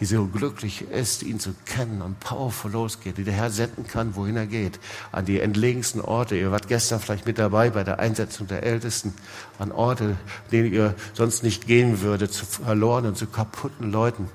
[0.00, 4.16] die so glücklich ist, ihn zu kennen und powerful losgeht, die der Herr senden kann,
[4.16, 4.80] wohin er geht,
[5.12, 6.36] an die entlegensten Orte.
[6.36, 9.14] Ihr wart gestern vielleicht mit dabei bei der Einsetzung der Ältesten,
[9.58, 10.16] an Orte,
[10.50, 14.28] denen ihr sonst nicht gehen würdet, zu verlorenen, zu kaputten Leuten.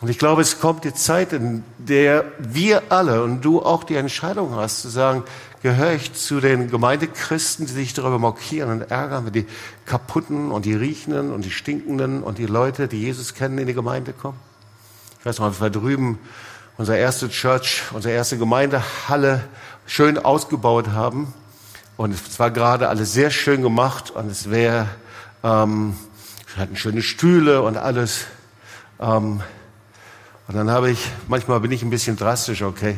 [0.00, 3.96] Und ich glaube, es kommt die Zeit, in der wir alle und du auch die
[3.96, 5.24] Entscheidung hast, zu sagen,
[5.62, 9.46] gehöre ich zu den Gemeindechristen, die sich darüber mokieren und ärgern, wenn die
[9.84, 13.74] kaputten und die riechenden und die stinkenden und die Leute, die Jesus kennen, in die
[13.74, 14.38] Gemeinde kommen?
[15.18, 16.18] Ich weiß noch, wir drüben
[16.78, 19.44] unsere erste Church, unsere erste Gemeindehalle
[19.84, 21.34] schön ausgebaut haben.
[21.98, 24.88] Und es war gerade alles sehr schön gemacht und es wäre,
[25.44, 25.94] ähm,
[26.54, 28.24] wir hatten schöne Stühle und alles.
[28.98, 29.42] Ähm,
[30.48, 32.96] und dann habe ich, manchmal bin ich ein bisschen drastisch, okay.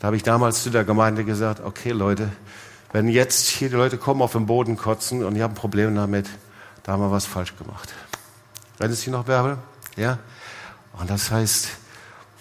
[0.00, 2.30] Da habe ich damals zu der Gemeinde gesagt, okay Leute,
[2.92, 5.94] wenn jetzt hier die Leute kommen auf den Boden kotzen und ihr habt ein Problem
[5.94, 6.28] damit,
[6.82, 7.92] da haben wir was falsch gemacht.
[8.78, 9.58] Wenn es hier noch Bärbel?
[9.96, 10.18] Ja?
[10.98, 11.68] Und das heißt,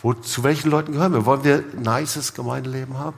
[0.01, 1.25] wo, zu welchen Leuten gehören wir?
[1.25, 3.17] Wollen wir ein nices Gemeindeleben haben?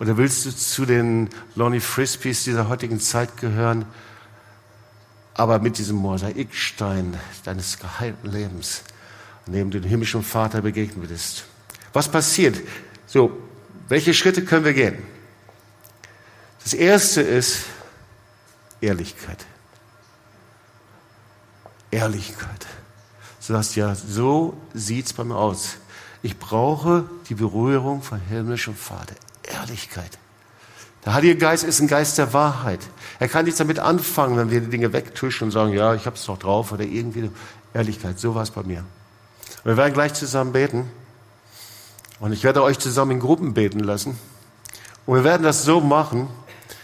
[0.00, 3.86] Oder willst du zu den Lonnie Frisbees dieser heutigen Zeit gehören,
[5.34, 8.82] aber mit diesem Mosaikstein deines geheilten Lebens,
[9.46, 11.44] neben dem himmlischen Vater begegnet bist?
[11.92, 12.58] Was passiert?
[13.06, 13.30] So,
[13.88, 15.02] welche Schritte können wir gehen?
[16.62, 17.66] Das erste ist
[18.80, 19.46] Ehrlichkeit.
[21.90, 22.66] Ehrlichkeit.
[23.46, 25.76] Du sagst ja, so sieht's bei mir aus.
[26.22, 29.14] Ich brauche die Berührung von himmlischem Vater.
[29.44, 30.18] Ehrlichkeit.
[31.04, 32.80] Der Heilige Geist ist ein Geist der Wahrheit.
[33.20, 36.16] Er kann nichts damit anfangen, wenn wir die Dinge wegtuschen und sagen, ja, ich habe
[36.16, 37.30] es doch drauf oder irgendwie
[37.72, 38.18] Ehrlichkeit.
[38.18, 38.84] So war es bei mir.
[39.62, 40.90] Und wir werden gleich zusammen beten.
[42.18, 44.18] Und ich werde euch zusammen in Gruppen beten lassen.
[45.04, 46.28] Und wir werden das so machen,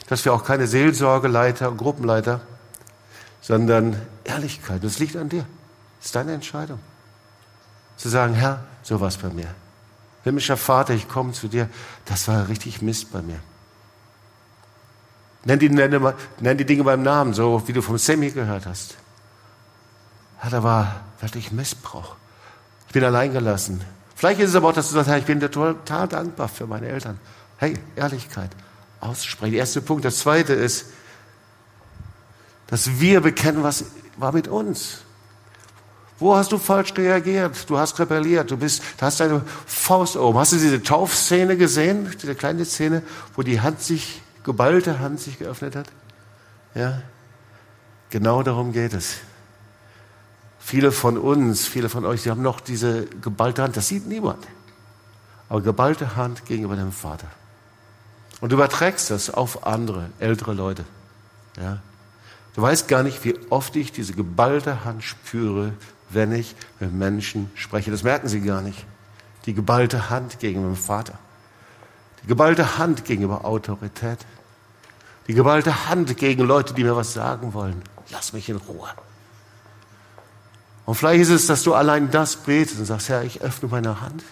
[0.08, 2.40] dass wir auch keine Seelsorgeleiter Gruppenleiter,
[3.40, 4.84] sondern Ehrlichkeit.
[4.84, 5.46] Das liegt an dir.
[5.98, 6.78] Das ist deine Entscheidung.
[7.96, 9.48] Zu sagen, Herr, so was bei mir.
[10.24, 11.68] himmlischer Vater, ich komme zu dir.
[12.04, 13.40] Das war richtig Mist bei mir.
[15.44, 18.96] Nenn die, nenn, nenn die Dinge beim Namen, so wie du vom Semi gehört hast.
[20.42, 22.16] Ja, da war wirklich Missbrauch.
[22.86, 23.80] Ich bin alleingelassen.
[24.22, 27.18] Vielleicht ist es aber auch, dass du sagst, ich bin total dankbar für meine Eltern.
[27.56, 28.50] Hey, Ehrlichkeit,
[29.00, 29.50] aussprechen.
[29.50, 30.04] Der erste Punkt.
[30.04, 30.86] Das zweite ist,
[32.68, 33.84] dass wir bekennen, was
[34.16, 34.98] war mit uns.
[36.20, 37.68] Wo hast du falsch reagiert?
[37.68, 38.48] Du hast rebelliert.
[38.52, 40.38] Du bist, du hast deine Faust oben.
[40.38, 42.08] Hast du diese Taufszene gesehen?
[42.22, 43.02] Diese kleine Szene,
[43.34, 45.88] wo die Hand sich, geballte Hand sich geöffnet hat?
[46.76, 47.02] Ja?
[48.10, 49.16] Genau darum geht es.
[50.72, 53.76] Viele von uns, viele von euch, sie haben noch diese geballte Hand.
[53.76, 54.42] Das sieht niemand.
[55.50, 57.26] Aber geballte Hand gegenüber dem Vater.
[58.40, 60.86] Und du überträgst das auf andere, ältere Leute.
[61.60, 61.82] Ja?
[62.54, 65.74] Du weißt gar nicht, wie oft ich diese geballte Hand spüre,
[66.08, 67.90] wenn ich mit Menschen spreche.
[67.90, 68.86] Das merken sie gar nicht.
[69.44, 71.18] Die geballte Hand gegenüber dem Vater.
[72.22, 74.20] Die geballte Hand gegenüber Autorität.
[75.28, 77.82] Die geballte Hand gegen Leute, die mir was sagen wollen.
[78.10, 78.88] Lass mich in Ruhe.
[80.84, 84.00] Und vielleicht ist es, dass du allein das betest und sagst, Herr, ich öffne meine
[84.00, 84.24] Hand.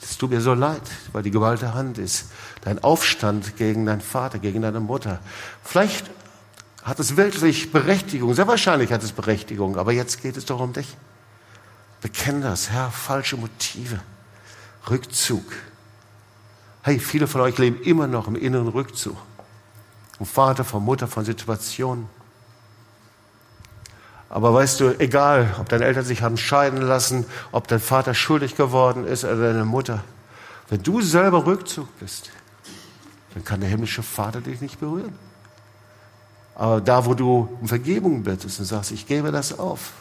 [0.00, 2.26] Es tut mir so leid, weil die geballte Hand ist.
[2.62, 5.20] Dein Aufstand gegen deinen Vater, gegen deine Mutter.
[5.62, 6.08] Vielleicht
[6.84, 8.32] hat es wirklich Berechtigung.
[8.34, 9.76] Sehr wahrscheinlich hat es Berechtigung.
[9.76, 10.96] Aber jetzt geht es doch um dich.
[12.00, 14.00] Bekenn das, Herr, falsche Motive.
[14.88, 15.44] Rückzug.
[16.82, 19.16] Hey, viele von euch leben immer noch im inneren Rückzug.
[20.16, 22.08] Vom Vater, von Mutter, von Situationen.
[24.30, 28.56] Aber weißt du, egal, ob deine Eltern sich haben scheiden lassen, ob dein Vater schuldig
[28.56, 30.04] geworden ist oder deine Mutter,
[30.68, 32.30] wenn du selber Rückzug bist,
[33.34, 35.14] dann kann der himmlische Vater dich nicht berühren.
[36.54, 39.92] Aber da, wo du um Vergebung bittest und sagst, ich gebe das auf,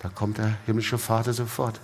[0.00, 1.80] da kommt der himmlische Vater sofort.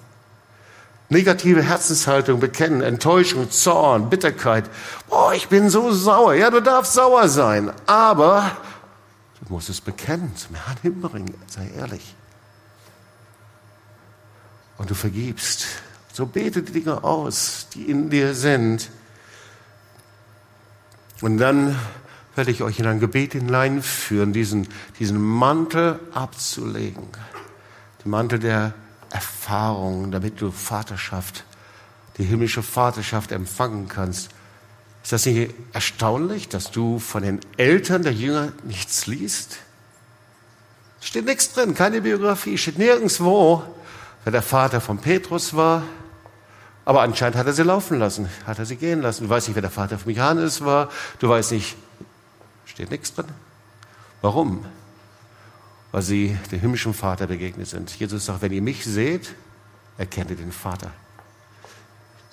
[1.10, 4.70] Negative Herzenshaltung bekennen, Enttäuschung, Zorn, Bitterkeit.
[5.10, 6.34] Boah, ich bin so sauer.
[6.34, 8.52] Ja, du darfst sauer sein, aber
[9.46, 12.14] Du musst es bekennen, zum Herrn hinbringen, sei ehrlich.
[14.78, 15.66] Und du vergibst.
[16.12, 18.90] So bete die Dinge aus, die in dir sind.
[21.20, 21.78] Und dann
[22.34, 24.68] werde ich euch in ein Gebet hineinführen, diesen,
[24.98, 27.08] diesen Mantel abzulegen.
[28.04, 28.74] Den Mantel der
[29.10, 31.44] Erfahrung, damit du Vaterschaft,
[32.18, 34.30] die himmlische Vaterschaft empfangen kannst.
[35.04, 39.58] Ist das nicht erstaunlich, dass du von den Eltern der Jünger nichts liest?
[41.02, 43.62] Steht nichts drin, keine Biografie, steht nirgendwo,
[44.24, 45.82] wer der Vater von Petrus war.
[46.86, 49.24] Aber anscheinend hat er sie laufen lassen, hat er sie gehen lassen.
[49.24, 50.88] Du weißt nicht, wer der Vater von Johannes war,
[51.18, 51.76] du weißt nicht,
[52.64, 53.26] steht nichts drin.
[54.22, 54.64] Warum?
[55.92, 57.94] Weil sie dem himmlischen Vater begegnet sind.
[57.94, 59.34] Jesus sagt, wenn ihr mich seht,
[59.98, 60.90] erkennt ihr den Vater.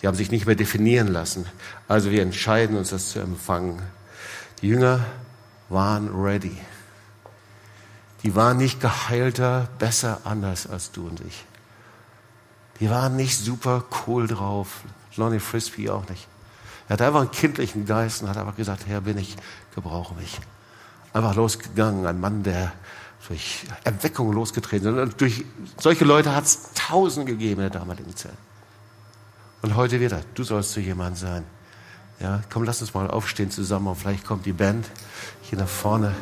[0.02, 1.46] Sie haben sich nicht mehr definieren lassen.
[1.88, 3.80] Also wir entscheiden uns, das zu empfangen.
[4.62, 5.06] Die Jünger
[5.70, 6.58] waren ready.
[8.24, 11.46] Die waren nicht geheilter, besser, anders als du und ich.
[12.80, 14.82] Die waren nicht super cool drauf.
[15.18, 16.28] Lonnie Frisbee auch nicht.
[16.88, 19.36] Er hat einfach einen kindlichen Geist und hat einfach gesagt, Herr, bin ich,
[19.76, 20.40] gebrauche mich.
[21.14, 22.72] Einfach losgegangen, ein Mann, der
[23.28, 25.04] durch Erweckung losgetreten ist.
[25.04, 25.46] Und durch
[25.80, 28.34] solche Leute hat es tausend gegeben in der damaligen Zeit.
[29.62, 31.44] Und heute wieder, du sollst so jemand sein.
[32.20, 34.88] Ja, komm, lass uns mal aufstehen zusammen und vielleicht kommt die Band
[35.44, 36.16] hier nach vorne.